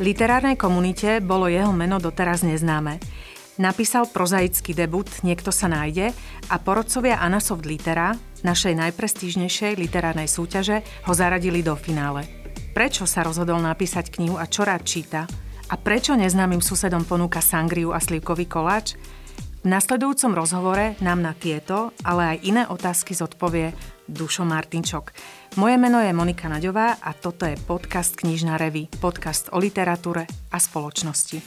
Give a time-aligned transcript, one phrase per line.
[0.00, 2.96] Literárnej komunite bolo jeho meno doteraz neznáme.
[3.60, 6.16] Napísal prozaický debut Niekto sa nájde
[6.48, 12.24] a porodcovia Anasoft Litera, našej najprestížnejšej literárnej súťaže, ho zaradili do finále.
[12.72, 15.28] Prečo sa rozhodol napísať knihu a čo rád číta?
[15.68, 18.96] A prečo neznámym susedom ponúka sangriu a slivkový koláč?
[19.60, 23.76] V nasledujúcom rozhovore nám na tieto, ale aj iné otázky zodpovie
[24.08, 25.12] Dušo Martinčok.
[25.60, 30.56] Moje meno je Monika Naďová a toto je podcast Knižná revy, podcast o literatúre a
[30.56, 31.44] spoločnosti.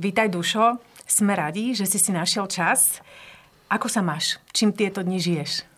[0.00, 3.04] Vítaj Dušo, sme radi, že si si našiel čas.
[3.68, 4.40] Ako sa máš?
[4.56, 5.73] Čím tieto dni žiješ?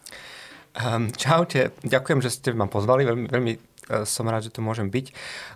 [0.77, 4.93] Um, čaute, ďakujem, že ste ma pozvali, veľmi, veľmi uh, som rád, že tu môžem
[4.93, 5.07] byť.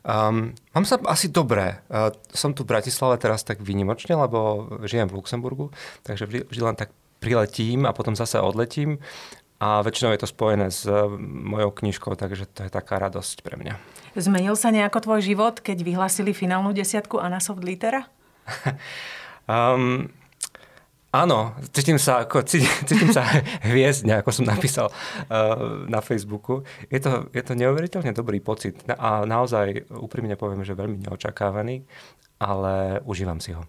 [0.00, 1.84] Um, mám sa asi dobré.
[1.92, 5.66] Uh, som tu v Bratislave teraz tak výnimočne, lebo žijem v Luxemburgu,
[6.08, 6.88] takže vždy len tak
[7.20, 8.96] priletím a potom zase odletím.
[9.60, 13.60] A väčšinou je to spojené s uh, mojou knižkou, takže to je taká radosť pre
[13.60, 13.76] mňa.
[14.16, 18.08] Zmenil sa nejako tvoj život, keď vyhlásili finálnu desiatku Anasoft Litera?
[19.44, 20.08] um,
[21.10, 22.46] Áno, cítim sa, ako,
[22.88, 23.26] cítim sa
[23.66, 26.62] hviezdne, ako som napísal uh, na Facebooku.
[26.86, 31.82] Je to, je to neuveriteľne dobrý pocit a naozaj úprimne poviem, že veľmi neočakávaný,
[32.38, 33.66] ale užívam si ho.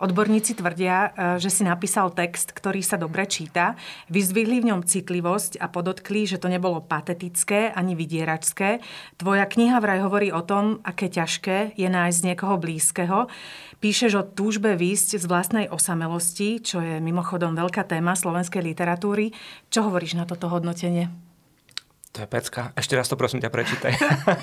[0.00, 3.76] Odborníci tvrdia, e, že si napísal text, ktorý sa dobre číta,
[4.08, 8.80] vyzdvihli v ňom citlivosť a podotkli, že to nebolo patetické ani vydieračské.
[9.20, 13.28] Tvoja kniha vraj hovorí o tom, aké ťažké je nájsť niekoho blízkeho.
[13.84, 19.36] Píšeš o túžbe výjsť z vlastnej osamelosti, čo je mimochodom veľká téma slovenskej literatúry.
[19.68, 21.29] Čo hovoríš na toto hodnotenie?
[22.10, 22.74] To je pecka.
[22.74, 23.94] Ešte raz to prosím ťa prečítaj.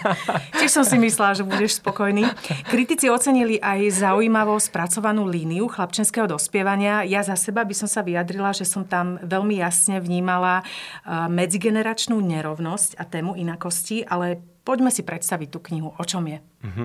[0.59, 2.23] Tiež som si myslela, že budeš spokojný.
[2.71, 7.03] Kritici ocenili aj zaujímavo spracovanú líniu chlapčenského dospievania.
[7.03, 12.15] Ja za seba by som sa vyjadrila, že som tam veľmi jasne vnímala eh, medzigeneračnú
[12.23, 15.91] nerovnosť a tému inakosti, ale poďme si predstaviť tú knihu.
[15.91, 16.39] O čom je?
[16.63, 16.83] Mhm.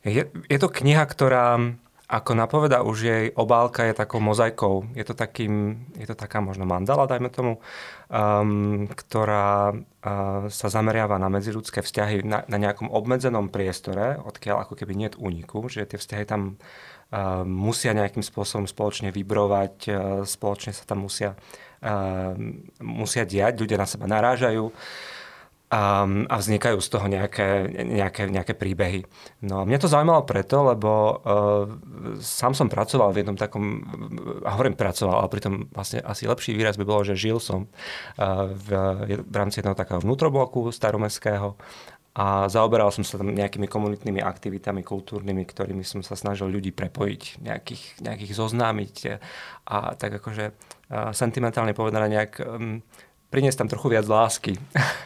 [0.00, 1.60] Je, je to kniha, ktorá
[2.10, 4.82] ako napoveda už jej obálka je takou mozaikou.
[4.98, 7.62] Je to, takým, je to taká možno mandala, dajme tomu,
[8.10, 14.74] um, ktorá uh, sa zameriava na medziludské vzťahy na, na nejakom obmedzenom priestore, odkiaľ ako
[14.74, 19.94] keby nie je úniku, že tie vzťahy tam uh, musia nejakým spôsobom spoločne vybrovať, uh,
[20.26, 21.38] spoločne sa tam musia,
[21.86, 22.34] uh,
[22.82, 24.66] musia diať, ľudia na seba narážajú.
[24.66, 25.18] Uh,
[25.70, 29.06] a, a vznikajú z toho nejaké, nejaké, nejaké príbehy.
[29.46, 31.14] No mňa to zaujímalo preto, lebo uh,
[32.18, 33.86] sám som pracoval v jednom takom,
[34.42, 38.50] a hovorím pracoval, ale pritom vlastne asi lepší výraz by bolo, že žil som uh,
[38.50, 38.68] v,
[39.22, 41.54] v rámci jedného takého vnútrobloku staromestského
[42.18, 47.46] a zaoberal som sa tam nejakými komunitnými aktivitami kultúrnymi, ktorými som sa snažil ľudí prepojiť,
[47.46, 48.94] nejakých, nejakých zoznámiť
[49.70, 52.82] a tak akože uh, sentimentálne povedané nejak um,
[53.30, 54.58] priniesť tam trochu viac lásky.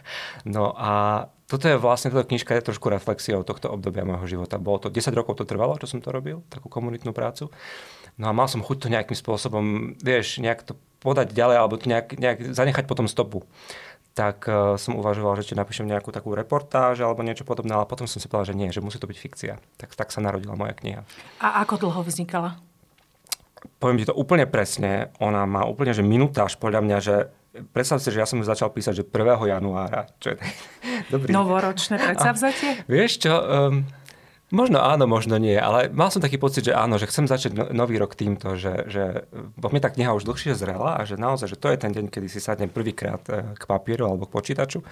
[0.56, 4.56] no a toto je vlastne, táto knižka je trošku reflexiou tohto obdobia môjho života.
[4.56, 7.52] Bolo to 10 rokov to trvalo, čo som to robil, takú komunitnú prácu.
[8.16, 10.72] No a mal som chuť to nejakým spôsobom, vieš, nejak to
[11.04, 13.44] podať ďalej, alebo to nejak, nejak zanechať potom stopu.
[14.14, 18.06] Tak uh, som uvažoval, že či napíšem nejakú takú reportáž alebo niečo podobné, ale potom
[18.06, 19.54] som si povedal, že nie, že musí to byť fikcia.
[19.76, 21.02] Tak, tak sa narodila moja kniha.
[21.42, 22.56] A ako dlho vznikala?
[23.82, 25.10] Poviem ti to úplne presne.
[25.18, 27.16] Ona má úplne, že minutáž podľa mňa, že
[27.70, 29.50] predstav si, že ja som začal písať, že 1.
[29.50, 30.10] januára.
[30.19, 30.37] Čo je
[31.12, 31.31] dobrý.
[31.31, 32.82] Novoročné predsavzatie?
[32.91, 33.87] vieš čo, um,
[34.50, 37.65] možno áno, možno nie, ale mal som taký pocit, že áno, že chcem začať no,
[37.70, 41.54] nový rok týmto, že, že vo mne tá kniha už dlhšie zrela a že naozaj,
[41.54, 44.82] že to je ten deň, kedy si sadnem prvýkrát e, k papieru alebo k počítaču.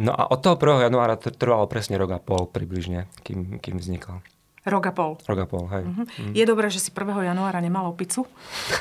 [0.00, 0.88] No a od toho 1.
[0.88, 4.24] januára to trvalo presne rok a pol približne, kým, kým vznikol.
[4.60, 5.16] Rok a pol.
[5.24, 5.84] Rok a pol, hej.
[5.88, 6.04] Uh-huh.
[6.04, 6.32] Mm.
[6.36, 7.00] Je dobré, že si 1.
[7.32, 8.28] januára nemal opicu?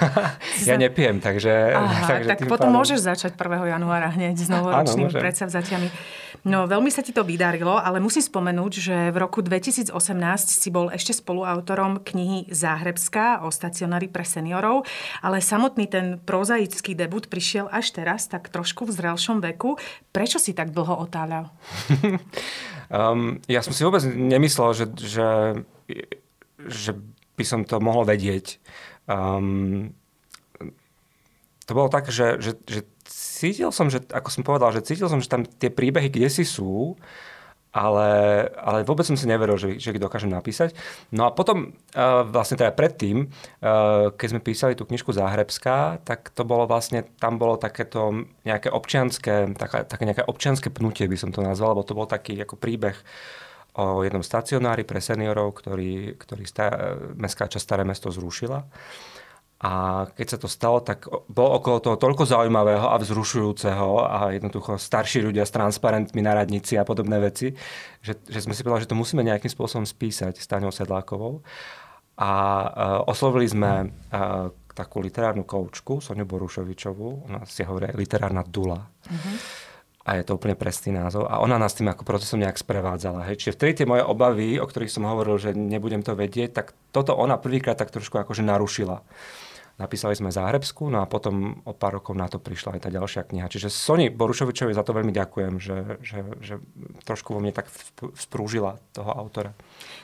[0.68, 1.72] ja nepijem, takže...
[1.72, 2.84] Aha, takže tak potom pádom...
[2.84, 3.80] môžeš začať 1.
[3.80, 5.88] januára hneď s novoročnými predsavzatiami.
[6.48, 9.92] No, veľmi sa ti to vydarilo, ale musím spomenúť, že v roku 2018
[10.48, 14.88] si bol ešte spoluautorom knihy Záhrebská o stacionári pre seniorov,
[15.20, 19.76] ale samotný ten prozaický debut prišiel až teraz, tak trošku v zrelšom veku.
[20.16, 21.52] Prečo si tak dlho otáľal?
[22.92, 25.28] um, ja som si vôbec nemyslel, že, že
[26.68, 26.92] že
[27.40, 28.60] by som to mohol vedieť.
[29.08, 29.96] Um,
[31.64, 32.84] to bolo tak, že, že, že
[33.40, 36.44] cítil som, že, ako som povedal, že cítil som, že tam tie príbehy kde si
[36.44, 37.00] sú,
[37.70, 38.10] ale,
[38.58, 40.74] ale vôbec som si neveril, že, že ich dokážem napísať.
[41.14, 46.34] No a potom, uh, vlastne teda predtým, uh, keď sme písali tú knižku Záhrebská, tak
[46.34, 51.30] to bolo vlastne, tam bolo takéto nejaké občianské, také, také nejaké občianské pnutie by som
[51.30, 52.98] to nazval, lebo to bol taký ako príbeh
[53.78, 58.66] o jednom stacionári pre seniorov, ktorý, ktorý stá, mestská časť Staré mesto zrušila.
[59.60, 64.80] A keď sa to stalo, tak bol okolo toho toľko zaujímavého a vzrušujúceho a jednoducho
[64.80, 67.52] starší ľudia s transparentmi na radnici a podobné veci,
[68.00, 71.44] že, že sme si povedali, že to musíme nejakým spôsobom spísať s Táňou Sedlákovou.
[72.20, 78.88] A uh, oslovili sme uh, takú literárnu koučku, Soniu Borušovičovú, ona si hovorí literárna dula.
[79.12, 79.68] Uh-huh
[80.10, 81.30] a je to úplne presný názov.
[81.30, 83.30] A ona nás tým ako procesom nejak sprevádzala.
[83.30, 83.46] Hej.
[83.46, 87.14] Čiže vtedy tie moje obavy, o ktorých som hovoril, že nebudem to vedieť, tak toto
[87.14, 89.06] ona prvýkrát tak trošku akože narušila.
[89.80, 93.24] Napísali sme Záhrebsku, no a potom o pár rokov na to prišla aj tá ďalšia
[93.24, 93.48] kniha.
[93.48, 96.60] Čiže Soni Borušovičovi za to veľmi ďakujem, že, že, že
[97.08, 97.72] trošku vo mne tak
[98.20, 99.56] sprúžila toho autora.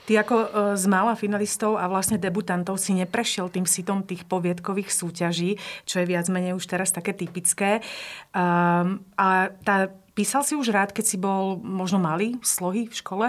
[0.08, 0.48] Ty ako e,
[0.80, 6.08] z mála finalistov a vlastne debutantov si neprešiel tým sitom tých poviedkových súťaží, čo je
[6.08, 7.84] viac menej už teraz také typické.
[8.32, 13.28] Um, a tá, písal si už rád, keď si bol možno malý, slohy v škole?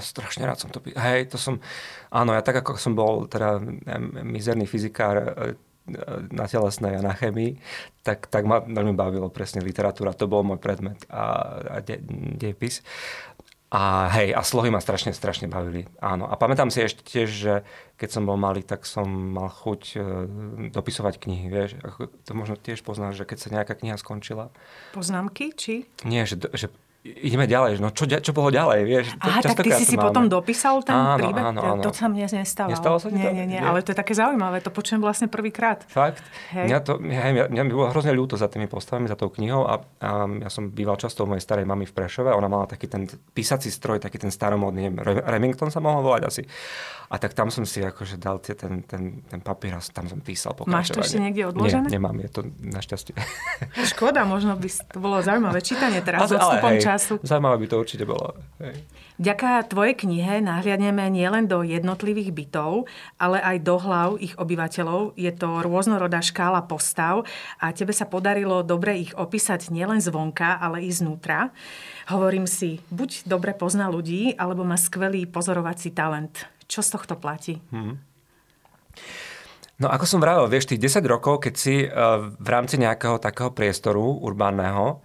[0.00, 1.04] Strašne rád som to písal.
[1.04, 1.60] Hej, to som...
[2.08, 3.60] Áno, ja tak ako som bol teda
[4.24, 5.28] mizerný fyzikár, e,
[6.30, 7.58] na telesnej a na chemii,
[8.06, 10.14] tak, tak ma veľmi bavilo presne literatúra.
[10.14, 11.98] To bol môj predmet a, a de,
[12.38, 12.86] dejpis.
[13.72, 15.88] A hej, a slohy ma strašne, strašne bavili.
[16.04, 16.28] Áno.
[16.28, 17.54] A pamätám si ešte tiež, že
[17.96, 19.98] keď som bol malý, tak som mal chuť e,
[20.68, 21.48] dopisovať knihy.
[21.48, 21.70] Vieš,
[22.28, 24.52] to možno tiež poznáš, že keď sa nejaká kniha skončila.
[24.92, 25.88] Poznámky, či?
[26.04, 26.68] Nie, že, že
[27.02, 29.06] ideme ďalej, no čo, čo bolo ďalej, vieš?
[29.18, 31.42] Aha, tak ty si si potom dopísal ten áno, príbeh?
[31.50, 31.82] Áno, áno.
[31.82, 32.70] To sa mne nestalo.
[32.70, 35.82] Nestalo sa nie, nie, nie, ale to je také zaujímavé, to počujem vlastne prvýkrát.
[35.90, 36.22] Fakt?
[36.54, 36.70] Hej.
[36.70, 39.82] Mňa, to, hej, mňa, mňa bolo hrozne ľúto za tými postavami, za tou knihou a,
[39.98, 40.10] a
[40.46, 43.66] ja som býval často u mojej starej mamy v Prešove, ona mala taký ten písací
[43.74, 44.94] stroj, taký ten staromodný,
[45.26, 46.42] Remington sa mohol volať asi.
[47.12, 50.24] A tak tam som si akože dal tie, ten, ten, ten papier a tam som
[50.24, 51.92] písal Máš to ešte niekde odložené?
[51.92, 53.12] Nie, nemám, je to našťastie.
[53.92, 57.14] Škoda, možno by to bolo zaujímavé čítanie teraz ale, s odstupom času.
[57.20, 58.32] Zaujímavé by to určite bolo.
[58.64, 58.80] Hej.
[59.20, 62.88] Vďaka tvojej knihe nahliadneme nielen do jednotlivých bytov,
[63.20, 65.12] ale aj do hlav ich obyvateľov.
[65.20, 67.28] Je to rôznorodá škála postav
[67.60, 71.52] a tebe sa podarilo dobre ich opísať nielen zvonka, ale i znútra.
[72.08, 76.48] Hovorím si, buď dobre pozná ľudí, alebo má skvelý pozorovací talent.
[76.72, 77.60] Čo z tohto platí?
[77.68, 78.00] Hmm.
[79.76, 83.52] No ako som vravel, vieš, tých 10 rokov, keď si uh, v rámci nejakého takého
[83.52, 85.04] priestoru urbánneho,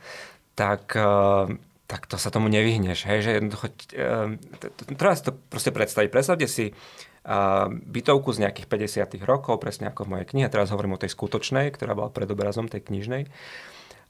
[0.55, 1.51] tak, uh,
[1.91, 3.03] tak to sa tomu nevyhneš.
[3.03, 3.19] Hej?
[3.19, 4.39] Že jednoducho, uh,
[4.95, 6.07] treba si to proste predstaviť.
[6.07, 6.71] Predstavte si
[7.67, 8.71] bytovku z nejakých
[9.19, 10.47] 50 rokov, presne ako v mojej knihe.
[10.47, 13.27] Teraz hovorím o tej skutočnej, ktorá bola pred obrazom tej knižnej.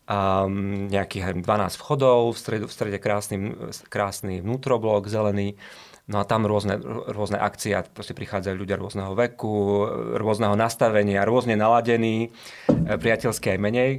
[0.06, 3.57] Um, nejakých 12 vchodov, v strede, v strede krásny,
[3.89, 5.57] krásny vnútroblok, zelený.
[6.07, 6.80] No a tam rôzne,
[7.12, 9.83] rôzne akcie, proste prichádzajú ľudia rôzneho veku,
[10.15, 12.31] rôzneho nastavenia, rôzne naladení,
[12.71, 13.92] e, priateľské aj menej.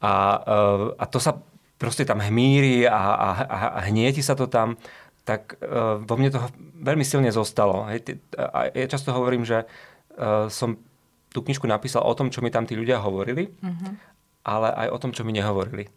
[0.00, 0.58] A, e,
[0.96, 1.36] a to sa
[1.76, 3.28] proste tam hmíri a, a,
[3.76, 4.80] a hnieti sa to tam,
[5.28, 6.40] tak e, vo mne to
[6.80, 7.84] veľmi silne zostalo.
[7.84, 9.68] A ja často hovorím, že
[10.52, 10.76] som
[11.32, 13.92] tú knižku napísal o tom, čo mi tam tí ľudia hovorili, mm-hmm.
[14.44, 15.88] ale aj o tom, čo mi nehovorili.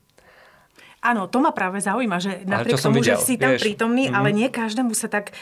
[1.06, 4.18] Áno, to ma práve zaujíma, že napriek tomu, videl, že si tam vieš, prítomný, mm-hmm.
[4.18, 5.38] ale nie každému sa tak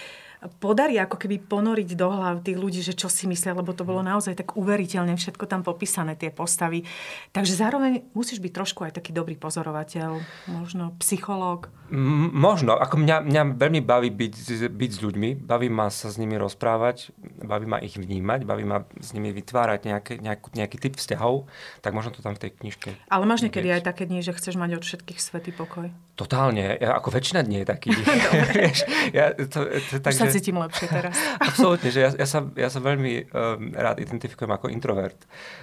[0.60, 4.04] podarí ako keby ponoriť do hlav tých ľudí, že čo si myslia, lebo to bolo
[4.04, 6.84] naozaj tak uveriteľne všetko tam popísané, tie postavy.
[7.32, 10.20] Takže zároveň musíš byť trošku aj taký dobrý pozorovateľ,
[10.52, 11.72] možno psychológ.
[11.94, 12.76] M- možno.
[12.76, 14.34] Ako mňa, mňa veľmi baví byť,
[14.74, 17.14] byť s ľuďmi, baví ma sa s nimi rozprávať,
[17.44, 21.46] baví ma ich vnímať, baví ma s nimi vytvárať nejaké, nejaký, nejaký typ vzťahov,
[21.86, 22.90] tak možno to tam v tej knižke.
[23.08, 25.94] Ale máš niekedy aj také dni, že chceš mať od všetkých svetý pokoj?
[26.14, 26.78] Totálne.
[26.78, 27.90] Ja, ako väčšina dní je taký.
[29.18, 31.16] ja, to, to, tak, Už sa cítim lepšie teraz.
[31.50, 35.20] Absolútne, že ja, ja, sa, ja sa veľmi um, rád identifikujem ako introvert.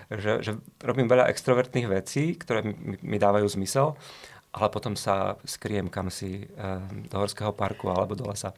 [0.08, 0.52] Že, že
[0.86, 3.98] robím veľa extrovertných vecí, ktoré mi, mi dávajú zmysel,
[4.54, 8.54] ale potom sa skriem kam si um, do horského parku alebo do lesa.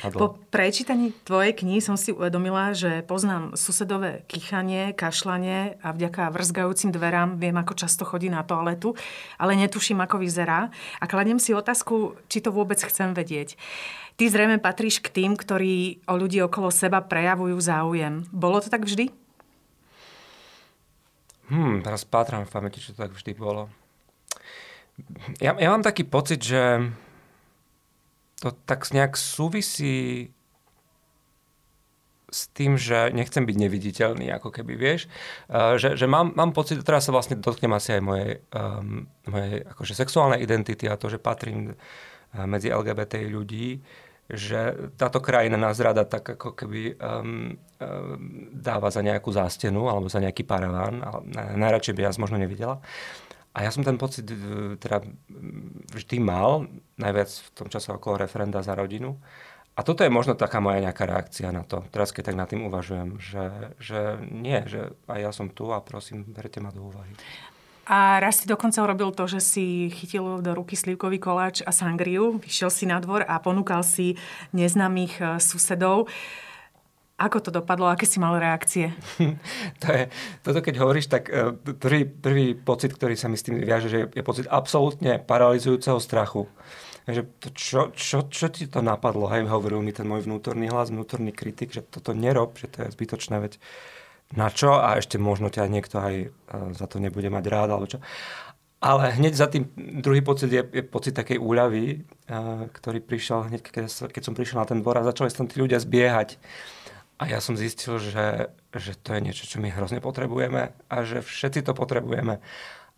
[0.00, 6.88] Po prečítaní tvojej knihy som si uvedomila, že poznám susedové kýchanie, kašlanie a vďaka vrzgajúcim
[6.88, 8.96] dverám viem, ako často chodí na toaletu,
[9.36, 10.72] ale netuším, ako vyzerá.
[10.98, 13.60] A kladiem si otázku, či to vôbec chcem vedieť.
[14.16, 18.24] Ty zrejme patríš k tým, ktorí o ľudí okolo seba prejavujú záujem.
[18.32, 19.12] Bolo to tak vždy?
[21.52, 23.68] Hmm, teraz pátram v pamäti, či to tak vždy bolo.
[25.40, 26.92] Ja, ja mám taký pocit, že
[28.40, 30.32] to tak nejak súvisí
[32.30, 35.10] s tým, že nechcem byť neviditeľný, ako keby, vieš.
[35.50, 39.66] Uh, že, že mám, mám pocit, teraz sa vlastne dotknem asi aj mojej, um, mojej
[39.66, 43.82] akože sexuálnej identity a to, že patrím uh, medzi LGBT ľudí,
[44.30, 50.06] že táto krajina nás rada tak ako keby um, um, dáva za nejakú zástenu alebo
[50.06, 51.02] za nejaký paraván.
[51.02, 52.78] Ale najradšej by ja možno nevidela.
[53.50, 54.30] A ja som ten pocit
[54.78, 55.02] teda
[55.90, 59.18] vždy mal, najviac v tom čase okolo referenda za rodinu.
[59.74, 61.82] a toto je možno taká moja nejaká reakcia na to.
[61.90, 65.80] Teraz keď tak nad tým uvažujem, že, že nie, že aj ja som tu a
[65.80, 67.10] prosím, berte ma do úvahy.
[67.90, 72.38] A raz si dokonca urobil to, že si chytil do ruky slivkový koláč a sangriu,
[72.38, 74.14] vyšiel si na dvor a ponúkal si
[74.54, 76.06] neznámych e, susedov.
[77.20, 77.92] Ako to dopadlo?
[77.92, 78.96] Aké si mal reakcie?
[79.84, 80.08] to je,
[80.40, 84.08] toto keď hovoríš, tak e, prvý, prvý pocit, ktorý sa mi s tým viaže, že
[84.08, 86.48] je pocit absolútne paralizujúceho strachu
[87.12, 89.26] že čo, čo, čo ti to napadlo?
[89.30, 92.94] Hej, hovoril mi ten môj vnútorný hlas, vnútorný kritik, že toto nerob, že to je
[92.94, 93.58] zbytočné, veď
[94.36, 94.78] na čo?
[94.78, 96.28] A ešte možno ťa niekto aj e,
[96.76, 97.98] za to nebude mať rád, alebo čo.
[98.80, 102.00] Ale hneď za tým druhý pocit je, je pocit takej úľavy,
[102.32, 105.52] uh, ktorý prišiel hneď, keď, keď som prišiel na ten dvor a začali sa tam
[105.52, 106.40] tí ľudia zbiehať.
[107.20, 111.20] A ja som zistil, že, že to je niečo, čo my hrozne potrebujeme a že
[111.20, 112.40] všetci to potrebujeme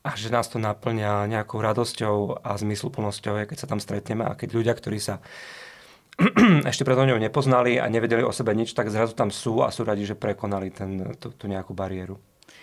[0.03, 4.55] a že nás to naplňa nejakou radosťou a zmysluplnosťou, keď sa tam stretneme a keď
[4.55, 5.19] ľudia, ktorí sa
[6.71, 9.83] ešte pred ňou nepoznali a nevedeli o sebe nič, tak zrazu tam sú a sú
[9.83, 12.19] radi, že prekonali ten, tú, tú nejakú bariéru.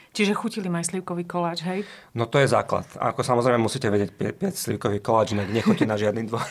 [0.09, 1.85] Čiže chutili aj slivkový koláč, hej?
[2.17, 2.85] No to je základ.
[2.97, 6.41] Ako samozrejme musíte vedieť piec slivkový koláč, inak nechoďte na žiadny dvor.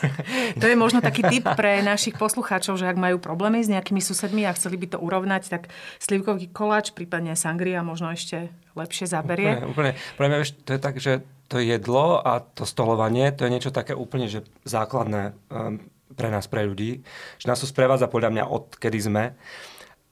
[0.61, 4.47] to je možno taký tip pre našich poslucháčov, že ak majú problémy s nejakými susedmi
[4.47, 5.67] a chceli by to urovnať, tak
[5.99, 8.47] slivkový koláč, prípadne sangria možno ešte
[8.79, 9.59] lepšie zaberie.
[9.59, 9.91] Úplne, úplne.
[10.15, 11.13] Pre mňa, vieš, to je tak, že
[11.51, 15.81] to jedlo a to stolovanie, to je niečo také úplne že základné um,
[16.13, 17.01] pre nás, pre ľudí.
[17.41, 19.23] Že nás to sprevádza podľa mňa od kedy sme.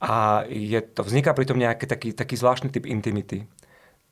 [0.01, 3.49] A je to, vzniká pritom nejaký taký, taký zvláštny typ intimity.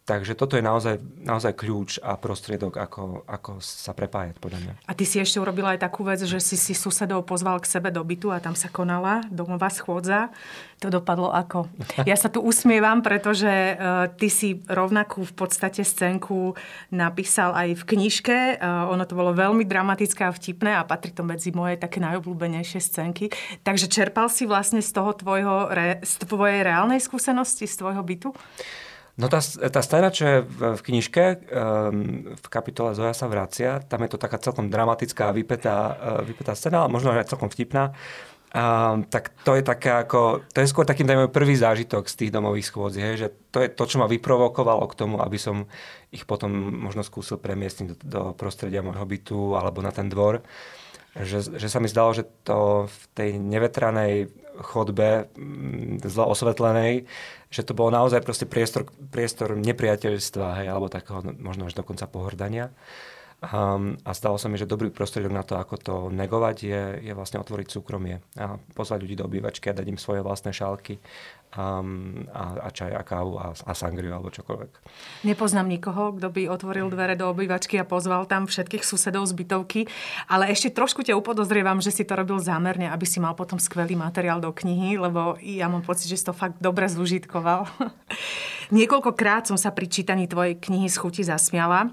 [0.05, 4.74] Takže toto je naozaj, naozaj kľúč a prostriedok, ako, ako sa prepájať, podľa mňa.
[4.85, 7.89] A ty si ešte urobila aj takú vec, že si si susedov pozval k sebe
[7.89, 10.29] do bytu a tam sa konala domová schôdza.
[10.85, 11.65] To dopadlo ako?
[12.05, 16.53] Ja sa tu usmievam, pretože uh, ty si rovnakú v podstate scénku
[16.93, 18.62] napísal aj v knižke.
[18.62, 22.77] Uh, ono to bolo veľmi dramatické a vtipné a patrí to medzi moje také najobľúbenejšie
[22.77, 23.33] scénky.
[23.65, 25.74] Takže čerpal si vlastne z toho tvojho,
[26.05, 28.29] z tvojej reálnej skúsenosti, z tvojho bytu?
[29.15, 29.39] No tá,
[29.72, 34.12] tá scéna, čo je v, v knižke, um, v kapitole Zoja sa vracia, tam je
[34.12, 37.95] to taká celkom dramatická, vypetá, uh, vypetá scéna, ale možno aj celkom vtipná.
[38.55, 42.31] Um, tak to je také ako, to je skôr takým dajme prvý zážitok z tých
[42.31, 45.67] domových schôdzí, hej, že to je to, čo ma vyprovokovalo k tomu, aby som
[46.12, 50.39] ich potom možno skúsil premiestniť do, do prostredia môjho bytu alebo na ten dvor.
[51.15, 54.27] Že, že sa mi zdalo, že to v tej nevetranej
[54.62, 56.93] chodbe, mm, zle osvetlenej,
[57.50, 62.07] že to bol naozaj proste priestor, priestor nepriateľstva, hej, alebo takého no, možno až dokonca
[62.07, 62.71] pohrdania.
[63.43, 67.13] Um, a stalo sa mi, že dobrý prostriedok na to, ako to negovať, je, je
[67.13, 70.97] vlastne otvoriť súkromie a pozvať ľudí do obývačky a dať im svoje vlastné šálky
[71.53, 74.71] um, a, a čaj a kávu a, a sangriu alebo čokoľvek.
[75.27, 79.81] Nepoznám nikoho, kto by otvoril dvere do obývačky a pozval tam všetkých susedov z bytovky,
[80.31, 83.99] ale ešte trošku ťa upodozrievam, že si to robil zámerne, aby si mal potom skvelý
[83.99, 87.67] materiál do knihy, lebo ja mám pocit, že si to fakt dobre zúžitkoval.
[88.79, 91.91] Niekoľkokrát som sa pri čítaní tvojej knihy z chuti zasmiala.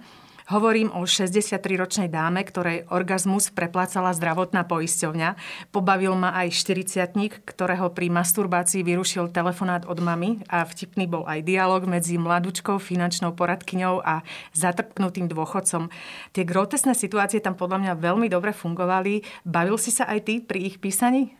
[0.53, 5.29] Hovorím o 63-ročnej dáme, ktorej orgazmus preplácala zdravotná poisťovňa.
[5.73, 11.49] Pobavil ma aj 40 ktorého pri masturbácii vyrušil telefonát od mamy a vtipný bol aj
[11.49, 14.21] dialog medzi mladúčkou finančnou poradkyňou a
[14.53, 15.89] zatrpknutým dôchodcom.
[16.37, 19.25] Tie grotesné situácie tam podľa mňa veľmi dobre fungovali.
[19.49, 21.33] Bavil si sa aj ty pri ich písaní?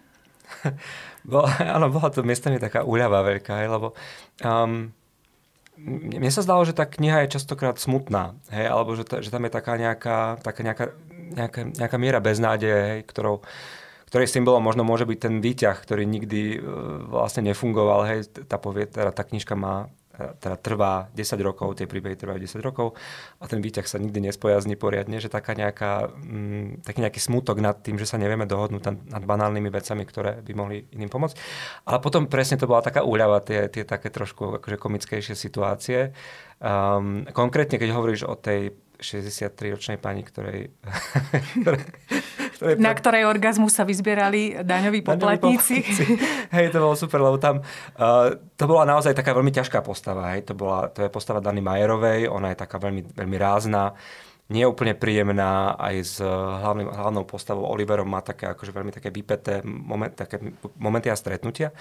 [1.29, 3.93] Bo, áno, bola to miestami taká úľava veľká, lebo
[4.41, 4.89] um,
[5.81, 9.53] mne sa zdalo, že tá kniha je častokrát smutná, hej, alebo že, že tam je
[9.53, 10.85] taká nejaká, taká nejaká,
[11.33, 13.41] nejaká, nejaká miera beznádeje, hej, ktorou,
[14.13, 16.63] ktorej symbolom možno môže byť ten výťah, ktorý nikdy uh,
[17.09, 18.05] vlastne nefungoval.
[18.05, 19.89] Hej, tá, povie, teda tá knižka má
[20.39, 22.95] teda trvá 10 rokov, tie príbehy trvajú 10 rokov
[23.39, 27.79] a ten výťah sa nikdy nespojazní poriadne, že taká nejaká, mm, taký nejaký smutok nad
[27.81, 31.37] tým, že sa nevieme dohodnúť nad, nad banálnymi vecami, ktoré by mohli iným pomôcť.
[31.89, 36.15] Ale potom presne to bola taká úľava, tie, tie také trošku akože komickejšie situácie.
[36.63, 40.71] Um, konkrétne, keď hovoríš o tej 63-ročnej pani, ktorej,
[42.79, 45.83] Na ktorej orgazmu sa vyzbierali daňoví poplatníci.
[46.57, 50.33] hej, to bolo super, lebo tam uh, to bola naozaj taká veľmi ťažká postava.
[50.37, 50.49] Hej.
[50.51, 53.93] To, bola, to je postava Dany Majerovej, ona je taká veľmi, veľmi rázna,
[54.53, 59.65] nie úplne príjemná, aj s hlavným, hlavnou postavou Oliverom má také akože veľmi také vypeté
[59.65, 60.37] moment, také
[60.77, 61.73] momenty a stretnutia.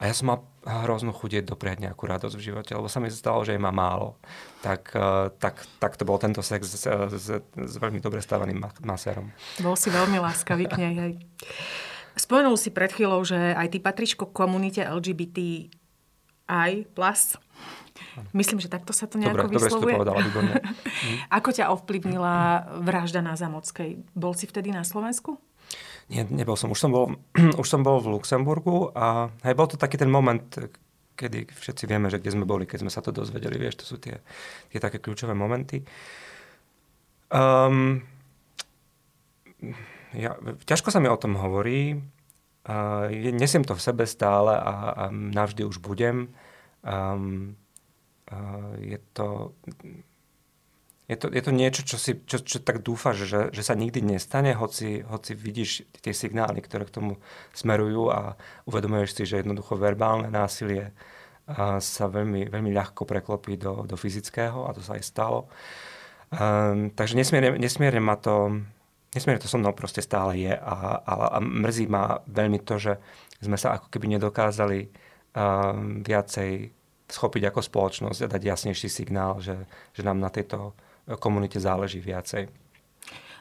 [0.00, 3.44] A ja som mal hroznú chuť dopriať nejakú radosť v živote, lebo sa mi zdalo,
[3.44, 4.16] že jej má málo.
[4.64, 9.28] Tak, eh, tak, tak to bol tento sex s, s, s veľmi dobre stávaným masérom.
[9.60, 10.94] Bol si veľmi láskavý k nej.
[10.96, 11.12] Hej.
[12.16, 15.68] Spomenul si pred chvíľou, že aj ty patríš k komunite LGBTI+.
[18.32, 19.94] Myslím, že takto sa to nejako dobre, vyslovuje.
[20.00, 20.60] Dobre si to povedala,
[21.38, 22.34] Ako ťa ovplyvnila
[22.82, 24.00] vražda na Zamockej?
[24.16, 25.36] Bol si vtedy na Slovensku?
[26.10, 26.74] Nie, nebol som.
[26.74, 27.14] Už som bol,
[27.62, 30.42] už som bol v Luxemburgu a hej, bol to taký ten moment,
[31.14, 33.54] kedy všetci vieme, že kde sme boli, keď sme sa to dozvedeli.
[33.54, 34.18] Vieš, to sú tie,
[34.74, 35.86] tie také kľúčové momenty.
[37.30, 38.02] Um,
[40.10, 40.34] ja,
[40.66, 42.02] ťažko sa mi o tom hovorí.
[42.66, 46.34] Uh, nesiem to v sebe stále a, a navždy už budem.
[46.82, 47.54] Um,
[48.34, 49.54] uh, je to
[51.10, 53.98] je to, je to niečo, čo, si, čo, čo tak dúfaš, že, že sa nikdy
[53.98, 57.12] nestane, hoci, hoci vidíš tie signály, ktoré k tomu
[57.50, 58.38] smerujú a
[58.70, 60.94] uvedomuješ si, že jednoducho verbálne násilie
[61.82, 65.50] sa veľmi, veľmi ľahko preklopí do, do fyzického a to sa aj stalo.
[66.30, 68.62] Um, takže nesmierne, nesmierne ma to,
[69.10, 72.92] nesmierne to so mnou proste stále je a, a, a mrzí ma veľmi to, že
[73.42, 74.86] sme sa ako keby nedokázali
[75.34, 76.70] um, viacej
[77.10, 79.58] schopiť ako spoločnosť a dať jasnejší signál, že,
[79.90, 80.78] že nám na tejto
[81.18, 82.50] komunite záleží viacej.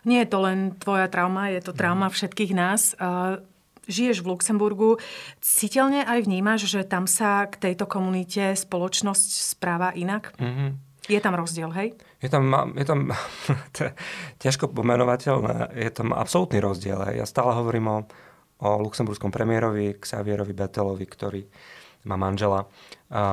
[0.07, 2.13] Nie je to len tvoja trauma, je to trauma mhm.
[2.15, 2.95] všetkých nás.
[3.89, 5.01] Žiješ v Luxemburgu.
[5.41, 10.29] Citeľne aj vnímaš, že tam sa k tejto komunite spoločnosť správa inak?
[10.37, 10.69] Mm-hmm.
[11.09, 11.97] Je tam rozdiel, hej?
[12.21, 13.09] Je tam, je tam
[14.45, 17.01] ťažko pomenovateľné, je tam absolútny rozdiel.
[17.09, 17.15] Hej.
[17.17, 17.97] Ja stále hovorím o,
[18.61, 21.41] o luxemburskom premiérovi Xavierovi Betelovi, ktorý
[22.07, 22.71] má manžela
[23.11, 23.23] a,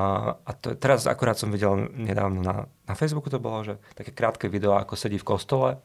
[0.43, 4.51] a to, teraz akurát som videl nedávno na, na Facebooku to bolo, že také krátke
[4.51, 5.79] video, ako sedí v kostole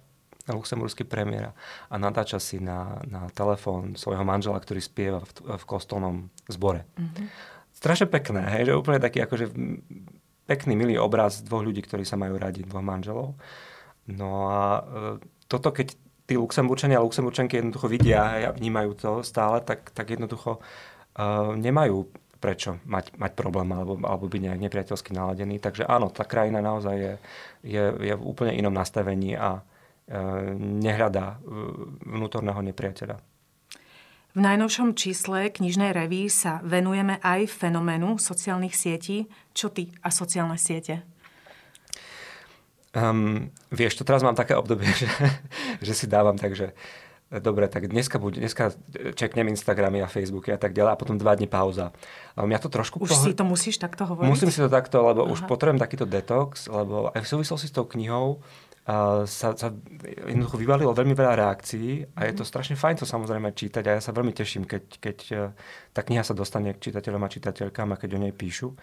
[0.50, 1.54] luxemburský premiéra
[1.92, 6.90] a natáča si na, na telefón svojho manžela, ktorý spieva v, v kostolnom zbore.
[6.98, 7.26] Mm-hmm.
[7.78, 9.54] Strašne pekné, hej, že úplne taký akože
[10.50, 13.38] pekný, milý obraz dvoch ľudí, ktorí sa majú radi, dvoch manželov.
[14.10, 14.82] No a e,
[15.46, 15.94] toto, keď
[16.26, 22.08] tí Luxemburčania a Luxemburčanky jednoducho vidia a vnímajú to stále, tak, tak jednoducho uh, nemajú
[22.42, 25.62] prečo mať, mať problém alebo, alebo byť nejak nepriateľsky naladený.
[25.62, 27.14] Takže áno, tá krajina naozaj je,
[27.62, 30.18] je, je v úplne inom nastavení a e,
[30.58, 31.48] nehľadá e,
[32.10, 33.22] vnútorného nepriateľa.
[34.32, 39.30] V najnovšom čísle knižnej reví sa venujeme aj fenoménu sociálnych sietí.
[39.54, 41.06] Čo ty a sociálne siete?
[42.92, 45.08] Um, vieš, to teraz mám také obdobie, že,
[45.80, 46.74] že si dávam tak, že
[47.40, 48.76] dobre, tak dneska, buď, dneska
[49.16, 51.96] čeknem Instagramy a Facebooky a tak ďalej a potom dva dní pauza.
[52.36, 53.00] A mňa to trošku...
[53.00, 53.24] Už pohl...
[53.24, 54.28] si to musíš takto hovoriť?
[54.28, 55.32] Musím si to takto, lebo Aha.
[55.32, 59.72] už potrebujem takýto detox, lebo aj v súvislosti s tou knihou uh, sa, sa
[60.28, 62.50] jednoducho vyvalilo veľmi veľa reakcií a je to mhm.
[62.52, 65.40] strašne fajn to samozrejme čítať a ja sa veľmi teším, keď, keď uh,
[65.96, 68.76] tá kniha sa dostane k čitateľom a čitateľkám a keď o nej píšu.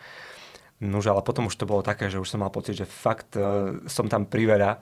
[0.78, 3.82] Nož, ale potom už to bolo také, že už som mal pocit, že fakt uh,
[3.90, 4.78] som tam priveľa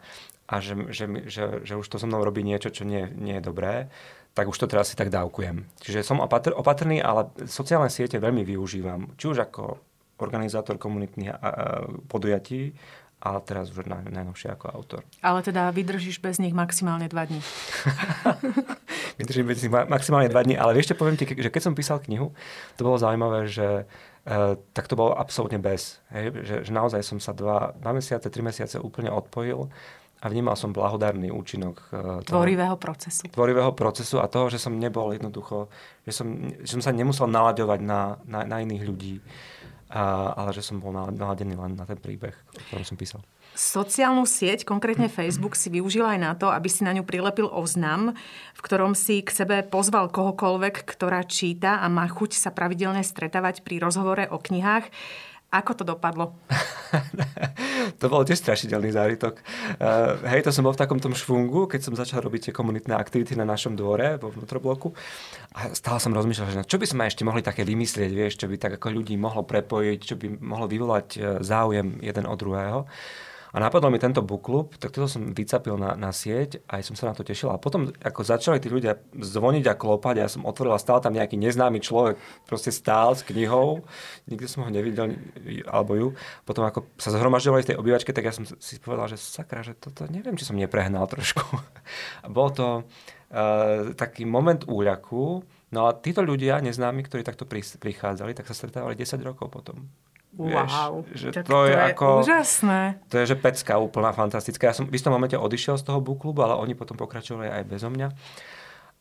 [0.47, 3.47] a že, že, že, že už to so mnou robí niečo, čo nie, nie je
[3.47, 3.91] dobré,
[4.37, 5.67] tak už to teraz si tak dávkujem.
[5.81, 9.17] Čiže som opatr- opatrný, ale sociálne siete veľmi využívam.
[9.17, 9.81] Či už ako
[10.21, 11.33] organizátor komunitných
[12.09, 12.77] podujatí,
[13.17, 15.01] ale teraz už naj, najnovšie ako autor.
[15.25, 17.41] Ale teda vydržíš bez nich maximálne dva dní.
[19.19, 22.37] Vydržím bez nich maximálne dva dní, ale čo poviem ti, že keď som písal knihu,
[22.77, 23.89] to bolo zaujímavé, že
[24.27, 26.03] Uh, tak to bolo absolútne bez.
[26.11, 26.35] Hej?
[26.43, 29.71] Že, že naozaj som sa dva, dva mesiace, tri mesiace úplne odpojil
[30.17, 33.29] a vnímal som blahodárny účinok uh, tvorivého procesu.
[33.29, 35.69] Tvorivého procesu a toho, že som nebol jednoducho,
[36.09, 36.27] že som,
[36.65, 39.21] že som sa nemusel nalaďovať na, na, na iných ľudí,
[39.93, 43.21] a, ale že som bol naladený len na ten príbeh, o ktorom som písal.
[43.57, 48.13] Sociálnu sieť, konkrétne Facebook, si využil aj na to, aby si na ňu prilepil oznam,
[48.53, 53.65] v ktorom si k sebe pozval kohokoľvek, ktorá číta a má chuť sa pravidelne stretávať
[53.65, 54.93] pri rozhovore o knihách.
[55.57, 56.37] Ako to dopadlo?
[58.01, 59.41] to bol tiež strašidelný zážitok.
[59.81, 62.93] Uh, hej, to som bol v takom tom švungu, keď som začal robiť tie komunitné
[62.93, 64.93] aktivity na našom dvore, vo vnútrobloku.
[65.57, 68.61] A stále som rozmýšľal, že čo by sme ešte mohli také vymyslieť, vieš, čo by
[68.61, 72.85] tak ako ľudí mohlo prepojiť, čo by mohlo vyvolať e, záujem jeden od druhého.
[73.57, 76.93] A napadol mi tento book club, tak toto som vycapil na, na sieť a aj
[76.93, 77.49] som sa na to tešil.
[77.49, 81.17] A potom, ako začali tí ľudia zvoniť a klopať, ja som otvoril a stál tam
[81.17, 83.81] nejaký neznámy človek, proste stál s knihou,
[84.29, 85.17] nikdy som ho nevidel,
[85.73, 86.09] alebo ju.
[86.45, 89.73] Potom ako sa zhromažďovali v tej obývačke, tak ja som si povedal, že sakra, že
[89.73, 91.41] toto neviem, či som neprehnal trošku.
[92.25, 97.43] A bol to uh, taký moment úľaku, No a títo ľudia, neznámi, ktorí takto
[97.83, 99.91] prichádzali, tak sa stretávali 10 rokov potom.
[100.37, 102.81] Wow, vieš, že to, to je, je ako, úžasné.
[103.09, 104.69] To je, že pecka úplná, fantastická.
[104.69, 107.63] Ja som v istom momente odišiel z toho book klubu, ale oni potom pokračovali aj
[107.65, 108.09] bezo mňa.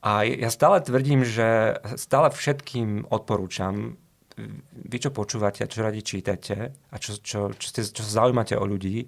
[0.05, 3.99] A ja stále tvrdím, že stále všetkým odporúčam,
[4.75, 8.55] vy čo počúvate a čo radi čítate a čo, čo, čo, ste, čo sa zaujímate
[8.59, 9.07] o ľudí,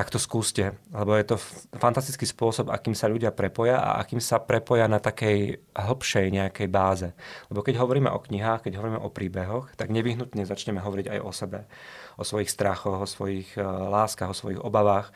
[0.00, 1.36] tak to skúste, lebo je to
[1.76, 7.12] fantastický spôsob, akým sa ľudia prepoja a akým sa prepoja na takej hĺbšej nejakej báze.
[7.52, 11.30] Lebo keď hovoríme o knihách, keď hovoríme o príbehoch, tak nevyhnutne začneme hovoriť aj o
[11.36, 11.68] sebe,
[12.16, 15.12] o svojich strachoch, o svojich uh, láskach, o svojich obavách.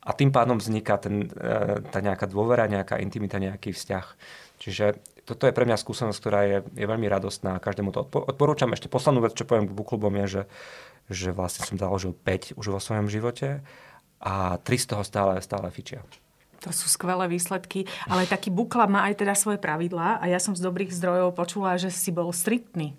[0.00, 4.06] A tým pádom vzniká ten, uh, tá nejaká dôvera, nejaká intimita, nejaký vzťah.
[4.64, 4.96] Čiže
[5.28, 7.60] toto je pre mňa skúsenosť, ktorá je, je veľmi radostná.
[7.60, 8.72] Každému to odporúčam.
[8.72, 10.42] Ešte poslednú vec, čo poviem k bookklubom je, že,
[11.12, 13.60] že vlastne som založil 5 už vo svojom živote
[14.20, 16.02] a 3 z toho stále, stále fičia.
[16.64, 20.56] To sú skvelé výsledky, ale taký bukla má aj teda svoje pravidlá a ja som
[20.56, 22.96] z dobrých zdrojov počula, že si bol striktný.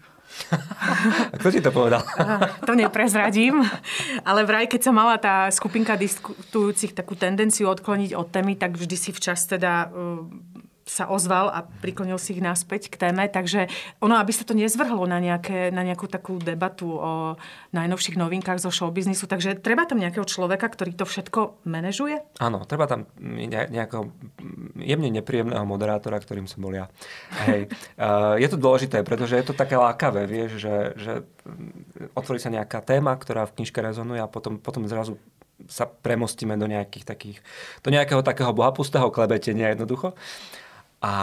[1.40, 2.04] Kto ti to povedal?
[2.68, 3.64] to neprezradím,
[4.28, 8.96] ale vraj, keď sa mala tá skupinka diskutujúcich takú tendenciu odkloniť od témy, tak vždy
[9.00, 9.90] si včas teda
[10.88, 13.28] sa ozval a priklonil si ich naspäť k téme.
[13.28, 13.68] Takže
[14.00, 17.36] ono, aby sa to nezvrhlo na, nejaké, na nejakú takú debatu o
[17.76, 22.24] najnovších novinkách zo showbiznisu, takže treba tam nejakého človeka, ktorý to všetko manažuje?
[22.40, 24.10] Áno, treba tam nejakého
[24.80, 26.88] jemne nepríjemného moderátora, ktorým som bol ja.
[27.46, 27.68] Hej.
[28.44, 31.14] je to dôležité, pretože je to také lákavé, vieš, že, že
[32.16, 35.20] otvorí sa nejaká téma, ktorá v knižke rezonuje a potom, potom zrazu
[35.66, 37.38] sa premostíme do nejakých takých,
[37.82, 40.14] do nejakého takého bohapustého klebetenia jednoducho.
[41.02, 41.14] A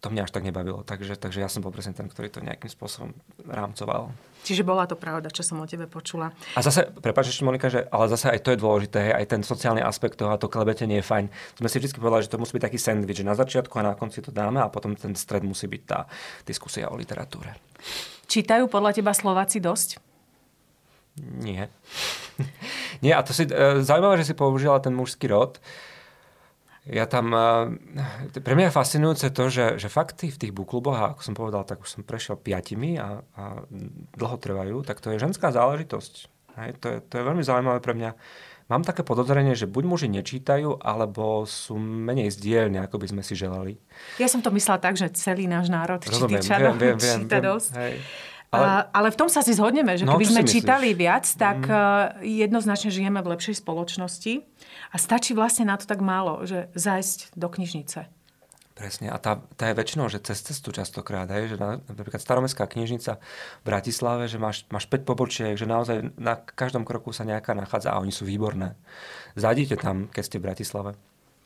[0.00, 0.80] to mňa až tak nebavilo.
[0.80, 3.12] Takže, takže ja som bol presne ten, ktorý to nejakým spôsobom
[3.44, 4.16] rámcoval.
[4.40, 6.32] Čiže bola to pravda, čo som o tebe počula.
[6.56, 9.84] A zase, prepáč ešte Monika, že, ale zase aj to je dôležité, aj ten sociálny
[9.84, 11.28] aspekt toho a to klebetenie je fajn.
[11.60, 13.94] Sme si vždy povedali, že to musí byť taký sandwich, že na začiatku a na
[14.00, 16.08] konci to dáme a potom ten stred musí byť tá
[16.48, 17.52] diskusia o literatúre.
[18.32, 20.00] Čítajú podľa teba Slováci dosť?
[21.20, 21.68] Nie.
[23.04, 25.60] Nie, a to si e, zaujímavé, že si použila ten mužský rod.
[26.88, 31.12] Ja tam, e, pre mňa je fascinujúce to, že, že fakty v tých bukluboch, a
[31.12, 33.44] ako som povedal, tak už som prešiel piatimi a, a
[34.16, 36.14] dlho trvajú, tak to je ženská záležitosť.
[36.56, 38.10] Hej, to, je, to je veľmi zaujímavé pre mňa.
[38.70, 43.34] Mám také podozrenie, že buď muži nečítajú, alebo sú menej zdielne, ako by sme si
[43.34, 43.76] želali.
[44.22, 47.48] Ja som to myslela tak, že celý náš národ Rozumiem, viem, viem, viem, číta viem,
[47.50, 47.70] dosť.
[47.76, 47.94] Hej.
[48.50, 52.26] Ale, ale v tom sa si zhodneme, že no, keby sme čítali viac, tak mm.
[52.26, 54.49] jednoznačne žijeme v lepšej spoločnosti
[54.90, 58.10] a stačí vlastne na to tak málo, že zajsť do knižnice.
[58.80, 59.12] Presne.
[59.12, 63.20] A tá, tá je väčšinou, že cez cestu častokrát, hej, že na, napríklad staromestská knižnica
[63.60, 67.92] v Bratislave, že máš, máš 5 pobočiek, že naozaj na každom kroku sa nejaká nachádza
[67.92, 68.80] a oni sú výborné.
[69.36, 70.90] Zajdite tam, keď ste v Bratislave.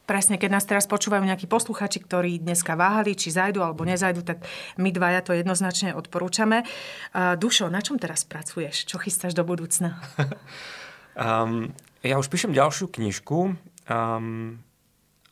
[0.07, 4.45] Presne, keď nás teraz počúvajú nejakí posluchači, ktorí dneska váhali, či zajdu alebo nezajdu, tak
[4.79, 6.63] my dvaja to jednoznačne odporúčame.
[7.11, 8.87] Uh, Dušo, na čom teraz pracuješ?
[8.87, 9.99] Čo chystáš do budúcna?
[11.19, 13.57] um, ja už píšem ďalšiu knižku.
[13.89, 14.61] Um,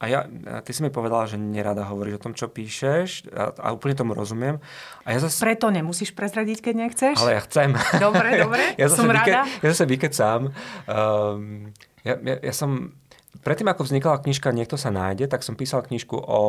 [0.02, 0.26] a ja,
[0.66, 4.18] ty si mi povedala, že nerada hovoríš o tom, čo píšeš a, a úplne tomu
[4.18, 4.58] rozumiem.
[5.06, 5.38] A ja zase...
[5.38, 7.16] Preto nemusíš prezradiť, keď nechceš?
[7.22, 7.70] Ale ja chcem.
[8.02, 9.30] Dobre, dobre, ja som vyke...
[9.30, 9.46] rada.
[9.62, 10.50] Ja zase vykecám.
[10.90, 11.70] Um,
[12.02, 12.98] ja, ja, ja som
[13.42, 16.42] Predtým, ako vznikla knižka Niekto sa nájde, tak som písal knižku o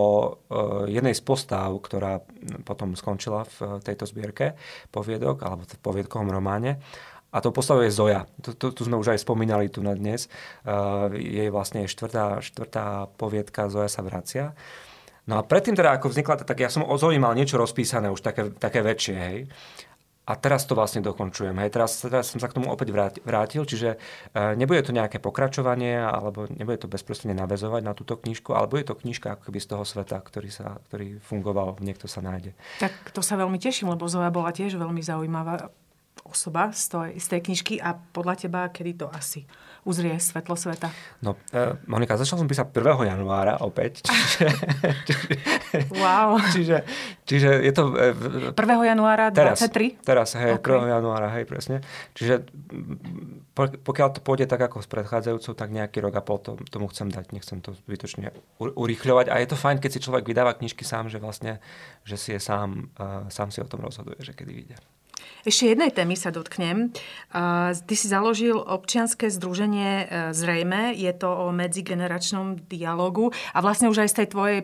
[0.86, 2.22] jednej z postav, ktorá
[2.68, 4.54] potom skončila v tejto zbierke
[4.94, 6.84] poviedok, alebo v poviedkovom románe.
[7.34, 8.30] A to postavou je Zoja.
[8.46, 10.30] Tu, tu, sme už aj spomínali tu na dnes.
[10.62, 14.54] Uh, jej vlastne štvrtá, štvrtá poviedka Zoja sa vracia.
[15.26, 18.22] No a predtým teda, ako vznikla, tak ja som o Zoji mal niečo rozpísané, už
[18.22, 19.38] také, také väčšie, hej.
[20.24, 21.52] A teraz to vlastne dokončujem.
[21.60, 21.76] Hej.
[21.76, 22.96] Teraz, teraz som sa k tomu opäť
[23.28, 24.00] vrátil, čiže
[24.32, 28.88] e, nebude to nejaké pokračovanie, alebo nebude to bezprostredne navezovať na túto knižku, ale bude
[28.88, 32.56] to knižka ako z toho sveta, ktorý, sa, ktorý fungoval, niekto sa nájde.
[32.80, 35.68] Tak to sa veľmi teším, lebo Zoja bola tiež veľmi zaujímavá
[36.24, 39.46] osoba z tej, z tej knižky a podľa teba, kedy to asi
[39.84, 40.90] uzrie svetlo sveta?
[41.20, 43.12] No, uh, Monika, začal som písať 1.
[43.14, 44.02] januára opäť.
[44.08, 44.48] Čiže,
[45.08, 45.34] čiže,
[46.00, 46.40] wow.
[46.40, 46.78] Čiže,
[47.28, 47.84] čiže je to...
[47.92, 48.92] Uh, 1.
[48.96, 50.02] januára 23?
[50.02, 50.80] Teraz, teraz hej, okay.
[50.80, 50.96] 1.
[50.96, 51.84] januára, hej, presne.
[52.16, 52.48] Čiže
[53.84, 57.12] pokiaľ to pôjde tak ako s predchádzajúcou, tak nejaký rok a pol to, tomu chcem
[57.12, 57.36] dať.
[57.36, 59.30] Nechcem to zbytočne urýchľovať.
[59.30, 61.62] A je to fajn, keď si človek vydáva knižky sám, že vlastne,
[62.02, 64.78] že si je sám, uh, sám si o tom rozhoduje, že kedy vyjde.
[65.44, 66.96] Ešte jednej témy sa dotknem.
[67.76, 70.96] Ty si založil občianske združenie e, Zrejme.
[70.96, 73.36] Je to o medzigeneračnom dialogu.
[73.52, 74.60] A vlastne už aj z tej tvojej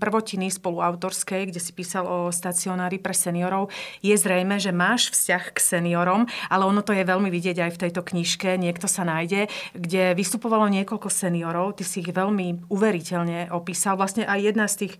[0.00, 3.68] prvotiny spoluautorskej, kde si písal o stacionári pre seniorov,
[4.00, 7.80] je zrejme, že máš vzťah k seniorom, ale ono to je veľmi vidieť aj v
[7.84, 14.00] tejto knižke, niekto sa nájde, kde vystupovalo niekoľko seniorov, ty si ich veľmi uveriteľne opísal.
[14.00, 14.94] Vlastne aj jedna z tých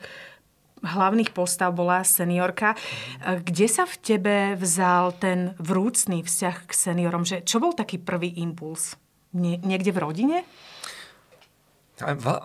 [0.82, 2.78] hlavných postav bola seniorka.
[3.22, 7.22] Kde sa v tebe vzal ten vrúcný vzťah k seniorom?
[7.26, 8.94] Že, čo bol taký prvý impuls?
[9.34, 10.36] Nie, niekde v rodine?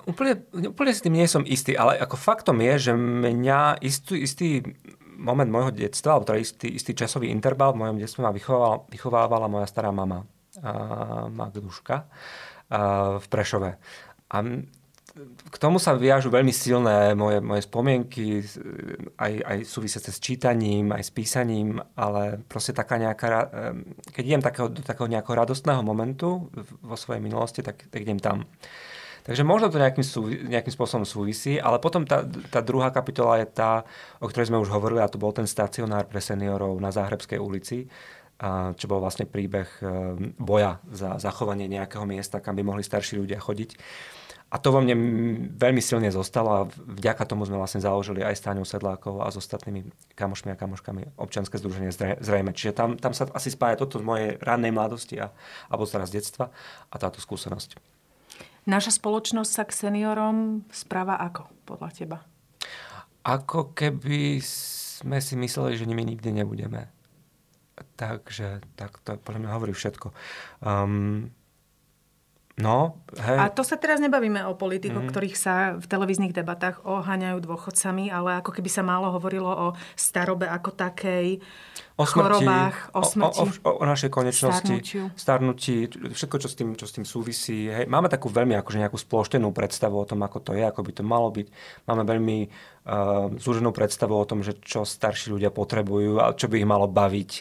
[0.09, 4.65] Úplne, úplne s tým nie som istý, ale ako faktom je, že mňa istý, istý
[5.13, 9.45] moment môjho detstva, alebo teda istý, istý časový interval v mojom detstve ma vychovávala, vychovávala
[9.45, 10.25] moja stará mama,
[11.29, 12.09] Magduška,
[13.21, 13.77] v Prešove.
[14.33, 14.37] A
[15.49, 18.41] k tomu sa viažu veľmi silné moje, moje spomienky,
[19.21, 23.27] aj, aj súvisiace s čítaním, aj s písaním, ale proste taká nejaká,
[24.09, 26.49] keď idem takého, do takého nejakého radostného momentu
[26.81, 28.49] vo svojej minulosti, tak, tak idem tam.
[29.23, 30.03] Takže možno to nejakým,
[30.49, 33.85] nejakým spôsobom súvisí, ale potom tá, tá druhá kapitola je tá,
[34.17, 37.85] o ktorej sme už hovorili, a to bol ten stacionár pre seniorov na Záhrebskej ulici,
[38.75, 39.69] čo bol vlastne príbeh
[40.35, 43.79] boja za zachovanie nejakého miesta, kam by mohli starší ľudia chodiť.
[44.53, 44.93] A to vo mne
[45.57, 49.41] veľmi silne zostalo a vďaka tomu sme vlastne založili aj s Táňou Sedlákov a s
[49.41, 51.89] ostatnými kamošmi a kamoškami občianske združenie
[52.21, 52.53] zrejme.
[52.53, 55.33] Čiže tam, tam sa asi spája toto z mojej rannej mladosti a,
[55.73, 56.53] alebo teraz detstva
[56.93, 57.81] a táto skúsenosť.
[58.69, 62.17] Naša spoločnosť sa k seniorom správa ako podľa teba?
[63.25, 66.93] Ako keby sme si mysleli, že nimi nikdy nebudeme.
[67.97, 70.13] Takže tak to podľa mňa hovorí všetko.
[70.61, 71.33] Um,
[72.53, 73.39] No, hej.
[73.41, 75.09] A to sa teraz nebavíme o politikoch, mm-hmm.
[75.09, 80.45] ktorých sa v televíznych debatách oháňajú dôchodcami, ale ako keby sa málo hovorilo o starobe
[80.45, 81.41] ako takej,
[81.93, 84.75] o smrti, chorobách, o smrti, o, o, o našej konečnosti,
[85.13, 87.69] starnutí, všetko, čo s tým, čo s tým súvisí.
[87.69, 87.85] Hej.
[87.85, 91.03] Máme takú veľmi akože nejakú sploštenú predstavu o tom, ako to je, ako by to
[91.05, 91.47] malo byť.
[91.85, 96.65] Máme veľmi uh, zúženú predstavu o tom, že čo starší ľudia potrebujú a čo by
[96.65, 97.31] ich malo baviť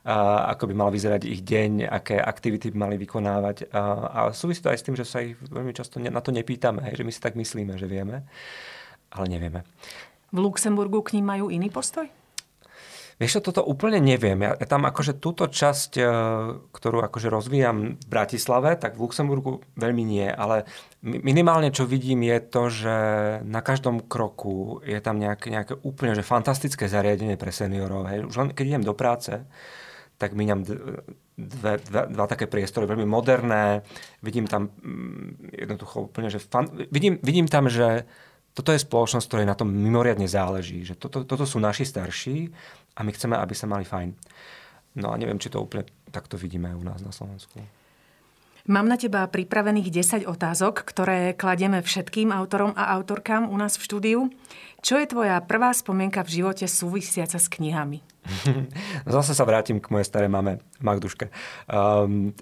[0.00, 3.70] a ako by mal vyzerať ich deň, aké aktivity by mali vykonávať.
[3.70, 6.82] A, a súvisí to aj s tým, že sa ich veľmi často na to nepýtame,
[6.88, 8.24] hej, že my si tak myslíme, že vieme,
[9.12, 9.62] ale nevieme.
[10.32, 12.08] V Luxemburgu k ním majú iný postoj?
[13.20, 14.40] Vieš čo, toto úplne neviem.
[14.40, 16.04] Ja, tam akože túto časť, e,
[16.72, 20.64] ktorú akože rozvíjam v Bratislave, tak v Luxemburgu veľmi nie, ale
[21.04, 22.96] minimálne čo vidím je to, že
[23.44, 28.08] na každom kroku je tam nejaké, nejaké úplne že fantastické zariadenie pre seniorov.
[28.08, 28.24] Hej.
[28.24, 29.36] Už len keď idem do práce,
[30.16, 30.64] tak míňam
[31.36, 33.84] dve, dva, dva také priestory, veľmi moderné.
[34.24, 38.08] Vidím tam mm, jednoducho úplne, že fan, vidím, vidím tam, že
[38.50, 40.82] toto je spoločnosť, ktorej na tom mimoriadne záleží.
[40.82, 42.50] Že toto, toto sú naši starší
[42.96, 44.10] a my chceme, aby sa mali fajn.
[44.98, 47.62] No a neviem, či to úplne takto vidíme aj u nás na Slovensku.
[48.68, 53.86] Mám na teba pripravených 10 otázok, ktoré kladieme všetkým autorom a autorkám u nás v
[53.88, 54.20] štúdiu.
[54.84, 58.04] Čo je tvoja prvá spomienka v živote súvisiaca s knihami?
[59.16, 61.32] Zase sa vrátim k mojej starej mame, Magduške.
[61.72, 62.36] Um,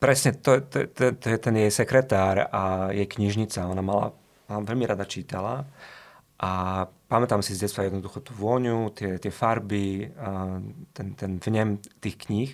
[0.00, 3.68] presne, to, to, to, to je ten jej sekretár a jej knižnica.
[3.68, 4.16] Ona mala,
[4.48, 5.68] mala veľmi rada čítala
[6.38, 10.06] a pamätám si z detstva jednoducho tú vôňu, tie, tie farby,
[10.94, 12.50] ten, ten vnem tých kníh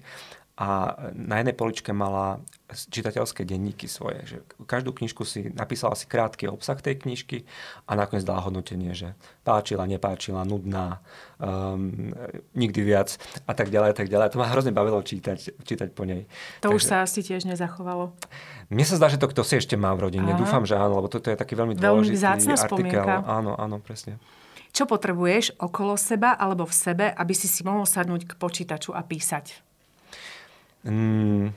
[0.55, 2.39] a na jednej poličke mala
[2.71, 4.23] čitateľské denníky svoje.
[4.23, 4.37] Že
[4.71, 7.43] každú knižku si napísala si krátky obsah tej knižky
[7.91, 11.03] a nakoniec dala hodnotenie, že páčila, nepáčila, nudná,
[11.43, 12.15] um,
[12.55, 13.19] nikdy viac
[13.51, 14.31] a tak ďalej, a tak ďalej.
[14.31, 16.31] To ma hrozne bavilo čítať, čítať po nej.
[16.63, 18.15] To Takže, už sa asi tiež nezachovalo.
[18.71, 20.31] Mne sa zdá, že to kto si ešte má v rodine.
[20.31, 20.39] Aha.
[20.39, 23.03] Dúfam, že áno, lebo toto je taký veľmi dôležitý veľmi artikel.
[23.03, 23.27] Spomienka.
[23.27, 24.23] Áno, áno, presne.
[24.71, 29.03] Čo potrebuješ okolo seba alebo v sebe, aby si si mohol sadnúť k počítaču a
[29.03, 29.74] písať?
[30.85, 31.57] Mm,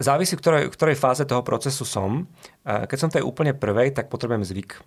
[0.00, 2.24] závisí, v ktorej, v ktorej fáze toho procesu som.
[2.64, 4.80] Keď som tej úplne prvej, tak potrebujem zvyk.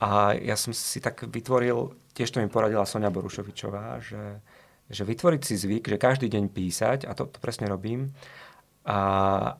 [0.00, 4.40] A ja som si tak vytvoril, tiež to mi poradila Sonia Borušovičová, že,
[4.88, 8.16] že vytvoriť si zvyk, že každý deň písať, a to, to presne robím,
[8.80, 8.96] a,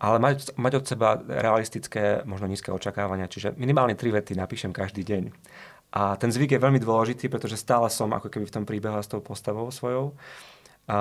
[0.00, 3.28] ale mať, mať od seba realistické, možno nízke očakávania.
[3.28, 5.28] Čiže minimálne tri vety napíšem každý deň.
[5.92, 9.12] A ten zvyk je veľmi dôležitý, pretože stále som ako keby v tom príbehu s
[9.12, 10.16] tou postavou svojou.
[10.90, 10.96] A,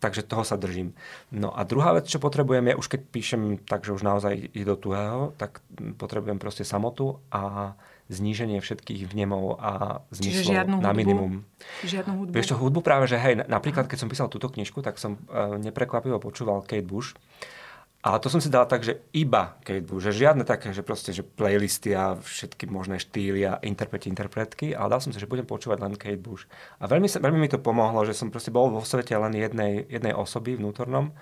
[0.00, 0.96] takže toho sa držím.
[1.28, 4.64] No a druhá vec, čo potrebujem, je už keď píšem tak, že už naozaj ide
[4.64, 5.60] do tuhého, tak
[6.00, 7.76] potrebujem proste samotu a
[8.08, 11.44] zníženie všetkých vnemov a zmyslov na minimum.
[11.84, 12.32] Žiadnu hudbu?
[12.32, 15.60] Vieš čo, hudbu práve, že hej, napríklad keď som písal túto knižku, tak som uh,
[15.60, 17.12] neprekvapivo počúval Kate Bush
[18.08, 21.12] ale to som si dal tak, že iba Kate Bush, že žiadne také, že proste,
[21.12, 25.44] že playlisty a všetky možné štýly a interpreti, interpretky, ale dal som si, že budem
[25.44, 26.48] počúvať len Kate Bush.
[26.80, 29.84] A veľmi, sa, veľmi mi to pomohlo, že som proste bol vo svete len jednej,
[29.92, 31.12] jednej osoby vnútornom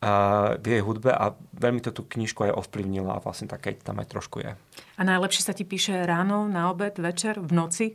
[0.00, 0.12] a
[0.56, 4.00] v jej hudbe a veľmi to tú knižku aj ovplyvnila a vlastne tá Kate tam
[4.00, 4.56] aj trošku je.
[4.96, 7.86] A najlepšie sa ti píše ráno, na obed, večer, v noci?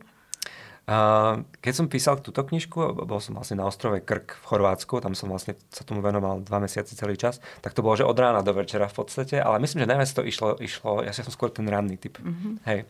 [1.64, 5.32] Keď som písal túto knižku, bol som vlastne na ostrove Krk v Chorvátsku, tam som
[5.32, 8.52] vlastne sa tomu venoval dva mesiace celý čas, tak to bolo, že od rána do
[8.52, 11.96] večera v podstate, ale myslím, že najviac to išlo, išlo ja som skôr ten ranný
[11.96, 12.20] typ.
[12.20, 12.68] Mm-hmm.
[12.68, 12.84] Hej.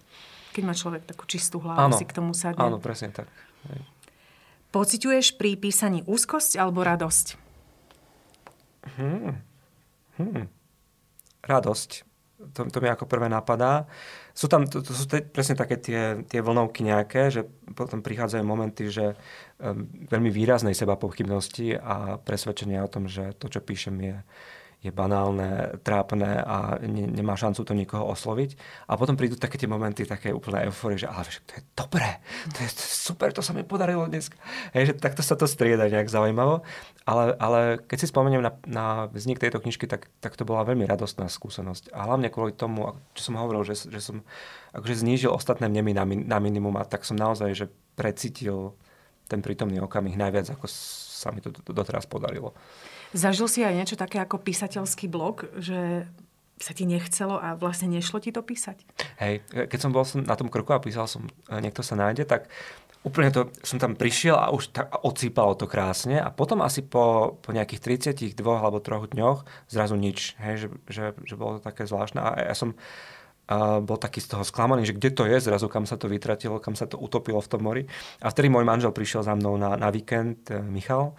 [0.58, 2.66] Keď má človek takú čistú hlavu, áno, si k tomu sadne.
[2.66, 3.30] Áno, presne tak.
[3.70, 3.86] Hej.
[4.74, 7.26] Pociťuješ pri písaní úzkosť alebo radosť?
[8.98, 9.38] Hmm.
[10.18, 10.50] Hmm.
[11.46, 11.90] Radosť.
[12.58, 13.86] To, to mi ako prvé napadá.
[14.34, 17.46] Sú tam, to, to sú te, presne také tie, tie vlnovky nejaké, že
[17.78, 19.14] potom prichádzajú momenty, že
[19.62, 24.16] um, veľmi výraznej seba pochybnosti a presvedčenia o tom, že to, čo píšem, je,
[24.84, 28.60] je banálne, trápne a ne, nemá šancu to nikoho osloviť.
[28.84, 32.20] A potom prídu také tie momenty, také úplné euforie, že ale to je dobré,
[32.52, 34.28] to je super, to sa mi podarilo dnes.
[34.76, 36.60] Hej, že takto sa to strieda nejak zaujímavo.
[37.08, 40.84] Ale, ale keď si spomeniem na, na vznik tejto knižky, tak, tak to bola veľmi
[40.84, 41.88] radostná skúsenosť.
[41.96, 44.20] A hlavne kvôli tomu, čo som hovoril, že, že som
[44.76, 47.66] akože znížil ostatné vnemy na, na minimum a tak som naozaj že
[47.96, 48.76] precítil
[49.24, 50.68] ten prítomný okamih najviac, ako
[51.24, 52.52] sa mi to doteraz podarilo.
[53.16, 56.04] Zažil si aj niečo také ako písateľský blog, že
[56.60, 58.86] sa ti nechcelo a vlastne nešlo ti to písať?
[59.18, 62.46] Hej, keď som bol na tom kroku a písal som e, Niekto sa nájde, tak
[63.02, 67.36] úplne to, som tam prišiel a už tak ocípalo to krásne a potom asi po,
[67.42, 71.84] po nejakých 32 alebo 3 dňoch zrazu nič, hej, že, že, že bolo to také
[71.84, 72.72] zvláštne a ja som
[73.44, 76.56] a bol taký z toho sklamaný, že kde to je zrazu, kam sa to vytratilo,
[76.60, 77.82] kam sa to utopilo v tom mori.
[78.24, 81.12] A vtedy môj manžel prišiel za mnou na, na víkend, e, Michal,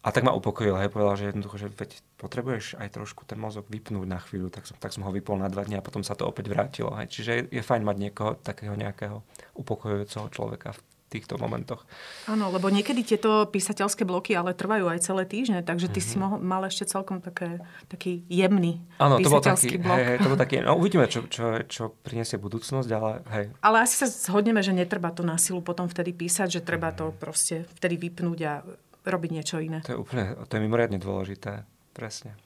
[0.00, 3.68] a tak ma upokojil, hej, povedal, že jednoducho, že veď potrebuješ aj trošku ten mozog
[3.68, 6.16] vypnúť na chvíľu, tak som, tak som ho vypol na dva dní a potom sa
[6.16, 6.96] to opäť vrátilo.
[6.96, 7.12] Hej.
[7.12, 9.20] Čiže je, je fajn mať niekoho takého nejakého
[9.60, 11.82] upokojujúceho človeka v týchto momentoch.
[12.30, 16.06] Áno, lebo niekedy tieto písateľské bloky ale trvajú aj celé týždne, takže ty mm-hmm.
[16.06, 16.22] si mhm.
[16.22, 17.58] mohol, mal ešte celkom také,
[17.90, 19.98] taký jemný Áno, to bol taký, blok.
[19.98, 23.44] Hej, hej, to bol taký, no uvidíme, čo, čo, čo priniesie budúcnosť, ale hej.
[23.58, 27.10] Ale asi sa zhodneme, že netreba to na silu potom vtedy písať, že treba to
[27.18, 28.62] proste vtedy vypnúť a
[29.02, 29.82] robiť niečo iné.
[29.82, 31.66] To je úplne, to je mimoriadne dôležité.
[31.90, 32.38] Presne.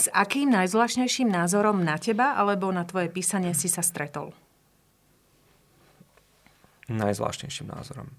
[0.00, 4.32] S akým najzvláštnejším názorom na teba alebo na tvoje písanie si sa stretol?
[6.90, 8.10] Najzvláštnejším názorom.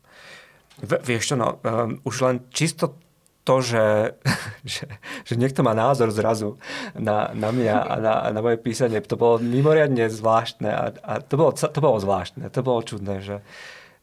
[0.79, 2.95] V, vieš čo, no, um, už len čisto
[3.43, 4.15] to, že,
[4.73, 4.85] že,
[5.25, 6.57] že niekto má názor zrazu
[6.95, 11.35] na, na mňa a na, na moje písanie, to bolo mimoriadne zvláštne a, a to,
[11.37, 13.37] bolo, to bolo zvláštne, to bolo čudné, že,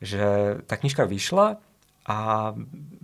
[0.02, 0.24] že
[0.66, 1.58] tá knižka vyšla
[2.08, 2.18] a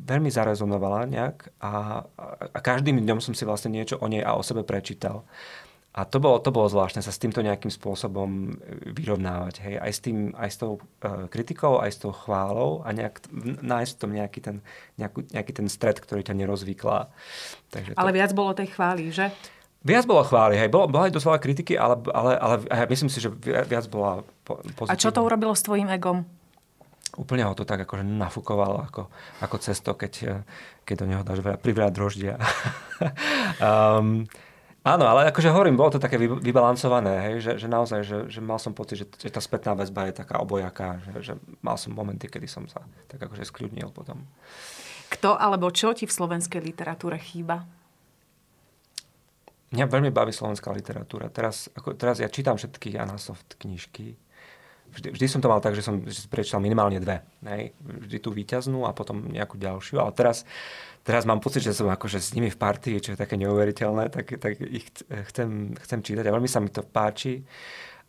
[0.04, 2.04] veľmi zarezonovala nejak a,
[2.52, 5.24] a každým dňom som si vlastne niečo o nej a o sebe prečítal.
[5.94, 8.58] A to bolo, to bolo zvláštne sa s týmto nejakým spôsobom
[8.98, 9.62] vyrovnávať.
[9.62, 9.74] Hej?
[9.78, 13.22] Aj, s tým, aj s tou uh, kritikou, aj s tou chválou a nejak,
[13.62, 14.56] nájsť v tom nejaký ten,
[14.98, 17.14] nejakú, nejaký ten stred, ktorý ťa nerozvyklá.
[17.70, 17.98] Takže to...
[18.02, 19.30] Ale viac bolo tej chvály, že?
[19.86, 20.66] Viac bolo chvály, hej.
[20.66, 24.26] Bolo, bola aj dosť veľa kritiky, ale, ale, ale, ale myslím si, že viac bola
[24.42, 24.90] pozitívna.
[24.90, 26.26] A čo to urobilo s tvojim egom?
[27.14, 29.06] úplne ho to tak akože nafukovalo ako,
[29.38, 30.42] ako cesto, keď,
[30.82, 32.34] keď do neho dáš veľa, priveľa droždia.
[33.62, 34.26] um,
[34.84, 38.60] áno, ale akože hovorím, bolo to také vybalancované, hej, že, že naozaj, že, že mal
[38.60, 41.32] som pocit, že, že tá spätná väzba je taká obojaká, že, že
[41.64, 44.22] mal som momenty, kedy som sa tak akože skľudnil potom.
[45.08, 47.64] Kto alebo čo ti v slovenskej literatúre chýba?
[49.74, 51.26] Mňa veľmi baví slovenská literatúra.
[51.34, 54.14] Teraz, ako, teraz ja čítam všetky Anasoft knižky
[54.92, 57.24] vždy, vždy som to mal tak, že som prečítal minimálne dve.
[57.46, 57.72] Hej.
[57.80, 60.02] Vždy tú výťaznú a potom nejakú ďalšiu.
[60.02, 60.44] Ale teraz,
[61.02, 64.38] teraz mám pocit, že som akože s nimi v partii, čo je také neuveriteľné, tak,
[64.38, 67.42] tak ich chcem, chcem čítať a veľmi sa mi to páči.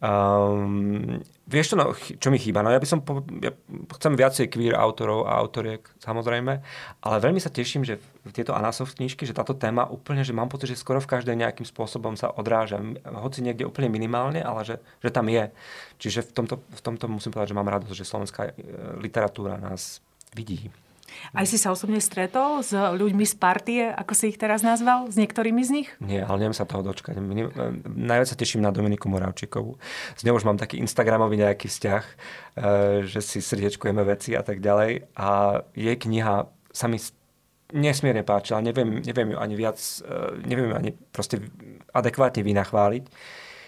[0.04, 2.60] Um, vieš čo, no, čo mi chýba?
[2.60, 3.56] No ja by som, po, ja
[3.96, 6.54] chcem viacej queer autorov a autoriek, samozrejme,
[7.00, 8.04] ale veľmi sa teším, že
[8.36, 11.64] tieto Anasov knižky, že táto téma úplne, že mám pocit, že skoro v každej nejakým
[11.64, 12.78] spôsobom sa odráža.
[13.08, 15.48] Hoci niekde úplne minimálne, ale že, že tam je.
[15.98, 18.52] Čiže v tomto, v tomto musím povedať, že mám radosť, že slovenská e,
[19.00, 20.04] literatúra nás
[20.36, 20.68] vidí.
[21.32, 25.16] Aj si sa osobne stretol s ľuďmi z partie, ako si ich teraz nazval, s
[25.16, 25.90] niektorými z nich?
[26.02, 27.18] Nie, ale neviem sa toho dočkať.
[27.86, 29.78] Najviac sa teším na Dominiku Moravčíkovú.
[30.18, 32.14] S ňou už mám taký Instagramový nejaký vzťah, e,
[33.06, 35.14] že si srdiečkujeme veci a tak ďalej.
[35.16, 36.98] A jej kniha sa mi
[37.74, 38.62] nesmierne páčila.
[38.62, 41.42] Neviem, neviem ju ani viac, e, neviem ju ani proste
[41.94, 43.04] adekvátne vynachváliť.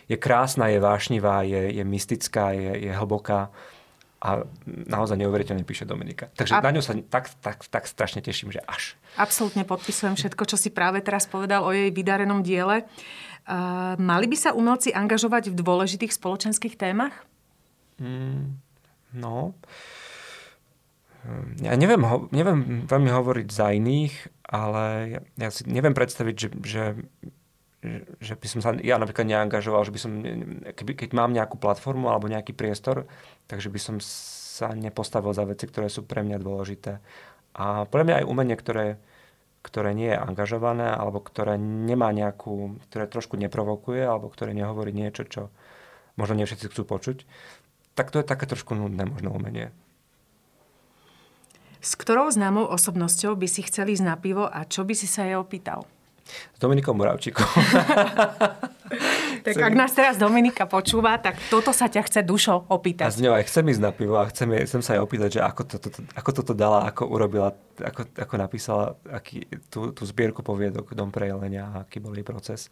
[0.08, 3.52] Je krásna, je vášnivá, je, je mystická, je, je hlboká
[4.18, 6.34] a naozaj neuveriteľne píše Dominika.
[6.34, 6.62] Takže a...
[6.66, 8.98] na ňu sa tak, tak, tak strašne teším, že až.
[9.14, 12.90] Absolútne podpisujem všetko, čo si práve teraz povedal o jej vydarenom diele.
[13.48, 17.14] Uh, mali by sa umelci angažovať v dôležitých spoločenských témach?
[18.02, 18.58] Mm,
[19.14, 19.54] no.
[21.60, 22.00] Ja neviem,
[22.32, 24.14] neviem veľmi hovoriť za iných,
[24.48, 26.84] ale ja, ja si neviem predstaviť, že, že
[28.22, 30.12] že by som sa ja napríklad neangažoval, že by som,
[30.74, 33.06] keby, keď mám nejakú platformu alebo nejaký priestor,
[33.50, 36.98] takže by som sa nepostavil za veci, ktoré sú pre mňa dôležité.
[37.58, 38.98] A pre mňa aj umenie, ktoré,
[39.66, 45.26] ktoré nie je angažované, alebo ktoré nemá nejakú, ktoré trošku neprovokuje, alebo ktoré nehovorí niečo,
[45.26, 45.42] čo
[46.18, 47.18] možno nie všetci chcú počuť,
[47.98, 49.74] tak to je také trošku nudné možno umenie.
[51.78, 55.26] S ktorou známou osobnosťou by si chceli ísť na pivo a čo by si sa
[55.26, 55.86] jej opýtal?
[56.28, 57.44] S Dominikom Moravčíkom.
[59.46, 63.08] tak ak nás teraz Dominika počúva, tak toto sa ťa chce dušo opýtať.
[63.08, 65.42] A z ňou aj chcem ísť na pivo a chcem, chcem sa aj opýtať, že
[65.44, 70.44] ako, to, to, ako toto dala, ako urobila, ako, ako napísala aký, tú, tú zbierku
[70.44, 72.68] poviedok Dom prejelenia a aký bol jej proces.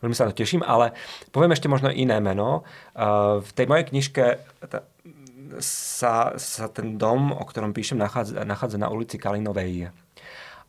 [0.00, 0.94] Veľmi sa to teším, ale
[1.34, 2.62] poviem ešte možno iné meno.
[2.94, 4.24] Uh, v tej mojej knižke
[5.60, 9.92] sa, sa ten dom, o ktorom píšem, nachádza, nachádza na ulici Kalinovej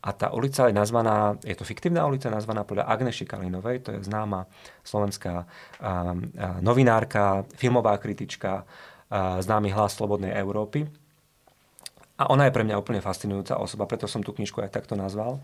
[0.06, 4.06] a tá ulica je nazvaná, je to fiktívna ulica, nazvaná podľa Agneši Kalinovej, to je
[4.06, 4.45] známa
[4.86, 5.49] slovenská
[6.62, 8.70] novinárka, filmová kritička,
[9.41, 10.86] známy hlas Slobodnej Európy.
[12.22, 15.41] A ona je pre mňa úplne fascinujúca osoba, preto som tú knižku aj takto nazval.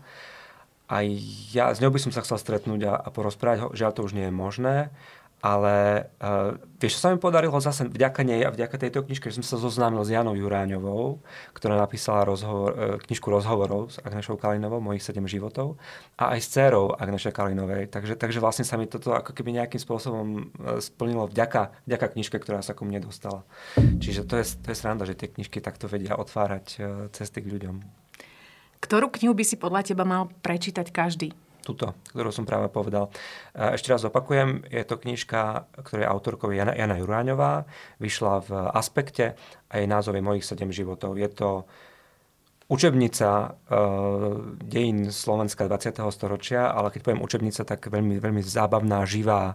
[0.86, 1.02] A
[1.50, 4.30] ja s ňou by som sa chcel stretnúť a, a porozprávať, žiaľ to už nie
[4.30, 4.94] je možné,
[5.42, 9.42] ale uh, vieš, čo sa mi podarilo zase vďaka nej a vďaka tejto knižke, že
[9.42, 11.18] som sa zoznámil s Janou Juráňovou,
[11.50, 15.82] ktorá napísala rozhovor, uh, knižku rozhovorov s Agnešou Kalinovou, Mojich 7 životov,
[16.14, 17.90] a aj s dcerou Agneše Kalinovej.
[17.90, 20.26] Takže, takže vlastne sa mi toto ako keby nejakým spôsobom
[20.62, 23.42] uh, splnilo vďaka, vďaka knižke, ktorá sa ku mne dostala.
[23.76, 26.78] Čiže to je, to je sranda, že tie knižky takto vedia otvárať
[27.10, 27.82] cesty k ľuďom.
[28.78, 31.34] Ktorú knihu by si podľa teba mal prečítať každý?
[31.62, 33.08] Túto, ktorú som práve povedal.
[33.54, 37.64] Ešte raz opakujem, je to knižka, ktorej autorkou je Jana, Jana Juráňová,
[38.02, 39.38] vyšla v Aspekte
[39.70, 41.14] a jej názov je Mojich 7 životov.
[41.16, 41.64] Je to
[42.66, 43.52] učebnica uh,
[44.58, 46.02] dejín Slovenska 20.
[46.10, 49.54] storočia, ale keď poviem učebnica, tak veľmi, veľmi zábavná, živá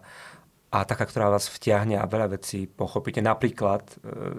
[0.68, 3.20] a taká, ktorá vás vtiahne a veľa vecí pochopíte.
[3.20, 4.38] Napríklad uh,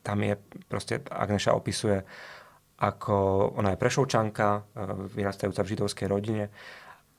[0.00, 0.34] tam je
[0.66, 2.02] proste, Agneša opisuje
[2.80, 3.14] ako
[3.60, 4.60] ona je prešovčanka, e,
[5.12, 6.44] vyrastajúca v židovskej rodine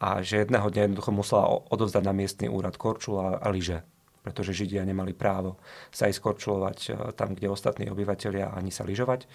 [0.02, 3.86] a že jedného dňa jednoducho musela odovzdať na miestny úrad korčul a, a lyže
[4.22, 5.58] pretože Židia nemali právo
[5.90, 9.26] sa ísť korčulovať e, tam, kde ostatní obyvateľia ani sa lyžovať.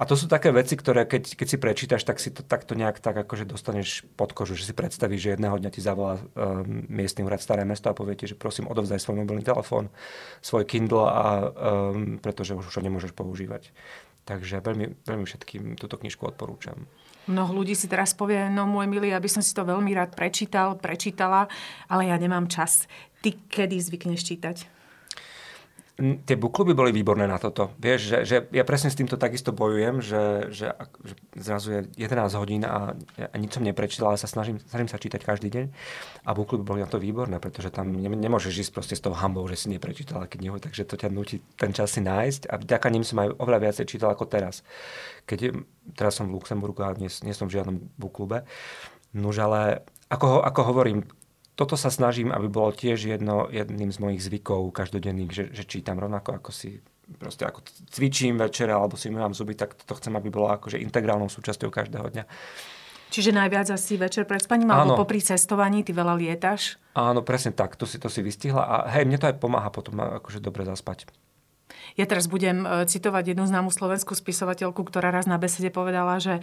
[0.00, 3.04] A to sú také veci, ktoré keď, keď si prečítaš, tak si to takto nejak
[3.04, 7.20] tak akože dostaneš pod kožu, že si predstavíš, že jedného dňa ti zavolá um, miestny
[7.20, 9.92] úrad Staré mesto a poviete, že prosím odovzdaj svoj mobilný telefón,
[10.40, 13.76] svoj Kindle, a, um, pretože už ho nemôžeš používať.
[14.24, 16.88] Takže veľmi, veľmi všetkým túto knižku odporúčam.
[17.30, 20.74] Mnoho ľudí si teraz povie, no môj milý, aby som si to veľmi rád prečítal,
[20.74, 21.46] prečítala,
[21.86, 22.90] ale ja nemám čas.
[23.22, 24.79] Ty kedy zvykneš čítať?
[26.00, 27.76] Tie bookluby boli výborné na toto.
[27.76, 30.72] Vieš, že, že ja presne s týmto takisto bojujem, že, že,
[31.04, 34.96] že zrazu je 11 hodín a, a nič som neprečítal, ale sa snažím, snažím sa
[34.96, 35.64] čítať každý deň.
[36.24, 39.44] A bookluby boli na to výborné, pretože tam ne, nemôžeš ísť proste s tou hambou,
[39.44, 42.48] že si neprečítal knihu, takže to ťa nutí ten čas si nájsť.
[42.48, 44.64] A vďaka ním som aj oveľa viacej čítal ako teraz.
[45.28, 45.52] Keď
[45.92, 48.48] teraz som v Luxemburgu a nie, nie som v žiadnom bookklube.
[49.12, 51.06] Nož ale ako, ako hovorím,
[51.60, 56.00] toto sa snažím, aby bolo tiež jedno, jedným z mojich zvykov každodenných, že, že čítam
[56.00, 56.80] rovnako ako si
[57.20, 57.60] proste ako
[57.92, 62.06] cvičím večer alebo si myvám zuby, tak to chcem, aby bolo akože integrálnou súčasťou každého
[62.16, 62.24] dňa.
[63.10, 66.78] Čiže najviac asi večer pred spaním, alebo popri cestovaní, ty veľa lietaš?
[66.94, 69.98] Áno, presne tak, to si, to si vystihla a hej, mne to aj pomáha potom
[69.98, 71.10] akože dobre zaspať.
[71.94, 76.42] Ja teraz budem e, citovať jednu známu slovenskú spisovateľku, ktorá raz na besede povedala, že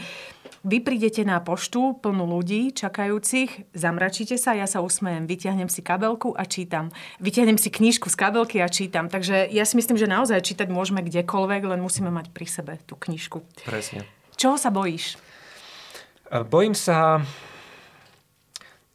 [0.68, 6.34] vy prídete na poštu plnú ľudí čakajúcich, zamračíte sa, ja sa usmejem, vyťahnem si kabelku
[6.36, 6.92] a čítam.
[7.24, 9.08] Vyťahnem si knížku z kabelky a čítam.
[9.08, 13.00] Takže ja si myslím, že naozaj čítať môžeme kdekoľvek, len musíme mať pri sebe tú
[13.00, 13.44] knižku.
[13.64, 14.04] Presne.
[14.36, 15.18] Čoho sa bojíš?
[16.28, 17.22] E, bojím sa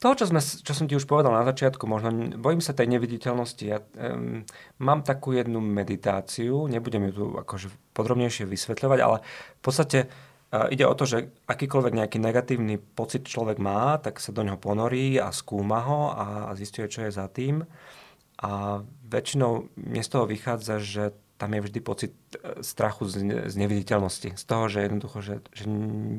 [0.03, 3.63] to, čo, sme, čo som ti už povedal na začiatku, možno bojím sa tej neviditeľnosti.
[3.63, 4.43] Ja um,
[4.83, 10.83] mám takú jednu meditáciu, nebudem ju tu akože podrobnejšie vysvetľovať, ale v podstate uh, ide
[10.91, 15.31] o to, že akýkoľvek nejaký negatívny pocit človek má, tak sa do neho ponorí a
[15.31, 17.63] skúma ho a zistuje, čo je za tým.
[18.43, 23.55] A väčšinou mne z toho vychádza, že tam je vždy pocit e, strachu z, z
[23.59, 24.39] neviditeľnosti.
[24.39, 25.67] Z toho, že jednoducho, že, že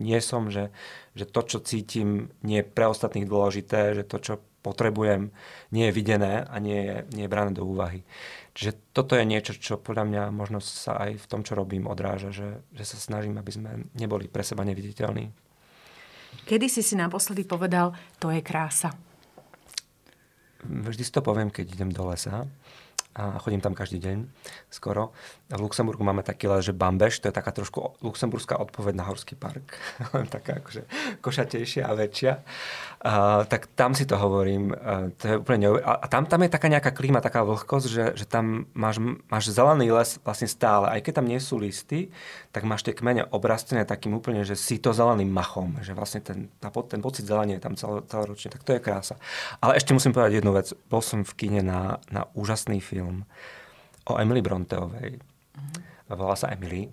[0.03, 0.75] nie som, že,
[1.15, 5.31] že to, čo cítim, nie je pre ostatných dôležité, že to, čo potrebujem,
[5.71, 8.03] nie je videné a nie je, nie je brané do úvahy.
[8.51, 12.35] Čiže toto je niečo, čo podľa mňa možno sa aj v tom, čo robím, odráža,
[12.35, 15.31] že, že sa snažím, aby sme neboli pre seba neviditeľní.
[16.43, 18.91] Kedy si si naposledy povedal, to je krása?
[20.63, 22.43] Vždy si to poviem, keď idem do lesa
[23.15, 24.25] a chodím tam každý deň
[24.73, 25.13] skoro.
[25.53, 29.37] V Luxemburgu máme taký les, že Bambeš, to je taká trošku luxemburská odpoveď na Horský
[29.37, 29.77] park,
[30.35, 30.89] taká akože
[31.21, 32.33] košatejšia a väčšia.
[33.03, 35.85] A, tak tam si to hovorím, a to je úplne neuver...
[35.85, 38.97] A tam, tam je taká nejaká klíma, taká vlhkosť, že, že tam máš,
[39.29, 42.09] máš zelený les vlastne stále, aj keď tam nie sú listy,
[42.55, 46.47] tak máš tie kmene obrastené takým úplne, že si to zeleným machom, že vlastne ten,
[46.63, 49.19] tá, ten pocit zelenia je tam cel, celoročne, tak to je krása.
[49.59, 50.71] Ale ešte musím povedať jednu vec.
[50.87, 53.27] Bol som v kine na, na úžasný film, film
[54.07, 55.19] o Emily Bronteovej.
[55.19, 56.15] Mm-hmm.
[56.15, 56.87] Volá sa Emily.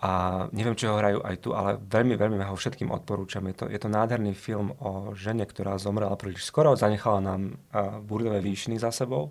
[0.00, 3.44] a neviem, či ho hrajú aj tu, ale veľmi, veľmi ho všetkým odporúčam.
[3.52, 7.60] Je to, je to nádherný film o žene, ktorá zomrela príliš skoro, zanechala nám
[8.08, 9.28] burdové výšiny za sebou.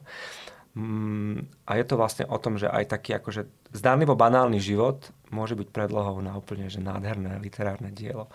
[0.78, 5.58] Mm, a je to vlastne o tom, že aj taký akože zdánlivo banálny život môže
[5.58, 8.30] byť predlohou na úplne že nádherné literárne dielo.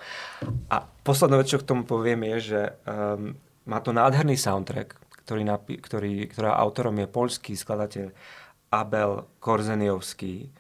[0.66, 5.42] A posledná vec, čo k tomu poviem, je, že um, má to nádherný soundtrack, ktorý,
[5.42, 8.12] napi- ktorý, ktorá autorom je poľský skladateľ
[8.70, 10.52] Abel Korzeniovský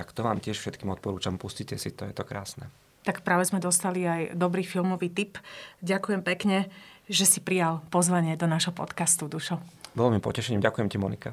[0.00, 2.72] tak to vám tiež všetkým odporúčam, pustite si to, je to krásne.
[3.04, 5.36] Tak práve sme dostali aj dobrý filmový tip.
[5.84, 6.72] Ďakujem pekne,
[7.04, 9.60] že si prijal pozvanie do našho podcastu, Dušo.
[9.92, 10.64] Bolo mi potešením.
[10.64, 11.30] Ďakujem ti, Monika.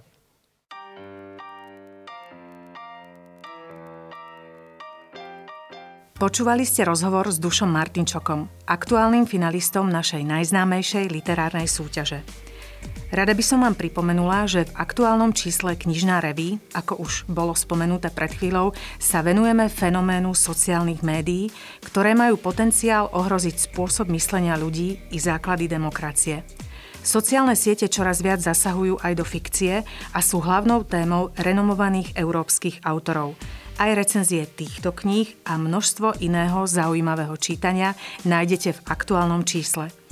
[6.17, 12.46] Počúvali ste rozhovor s Dušom Martinčokom, aktuálnym finalistom našej najznámejšej literárnej súťaže.
[13.07, 18.11] Rada by som vám pripomenula, že v aktuálnom čísle Knižná reví, ako už bolo spomenuté
[18.11, 21.47] pred chvíľou, sa venujeme fenoménu sociálnych médií,
[21.87, 26.43] ktoré majú potenciál ohroziť spôsob myslenia ľudí i základy demokracie.
[26.99, 33.39] Sociálne siete čoraz viac zasahujú aj do fikcie a sú hlavnou témou renomovaných európskych autorov.
[33.79, 37.95] Aj recenzie týchto kníh a množstvo iného zaujímavého čítania
[38.27, 40.06] nájdete v aktuálnom čísle.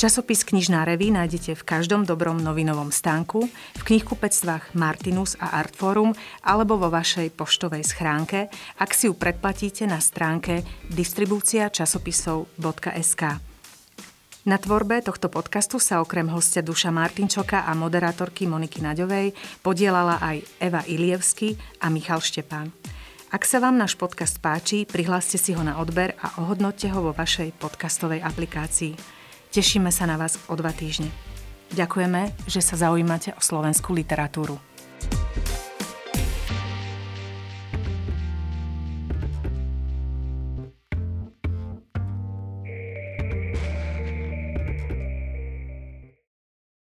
[0.00, 6.80] Časopis Knižná reví nájdete v každom dobrom novinovom stánku, v knihkupectvách Martinus a Artforum alebo
[6.80, 8.48] vo vašej poštovej schránke,
[8.80, 13.22] ak si ju predplatíte na stránke distribúcia časopisov.sk.
[14.48, 20.48] Na tvorbe tohto podcastu sa okrem hostia Duša Martinčoka a moderátorky Moniky Naďovej podielala aj
[20.64, 22.72] Eva Ilievsky a Michal Štepán.
[23.28, 27.12] Ak sa vám náš podcast páči, prihláste si ho na odber a ohodnoťte ho vo
[27.12, 29.19] vašej podcastovej aplikácii.
[29.50, 31.10] Tešíme sa na vás o dva týždne.
[31.74, 34.62] Ďakujeme, že sa zaujímate o slovenskú literatúru.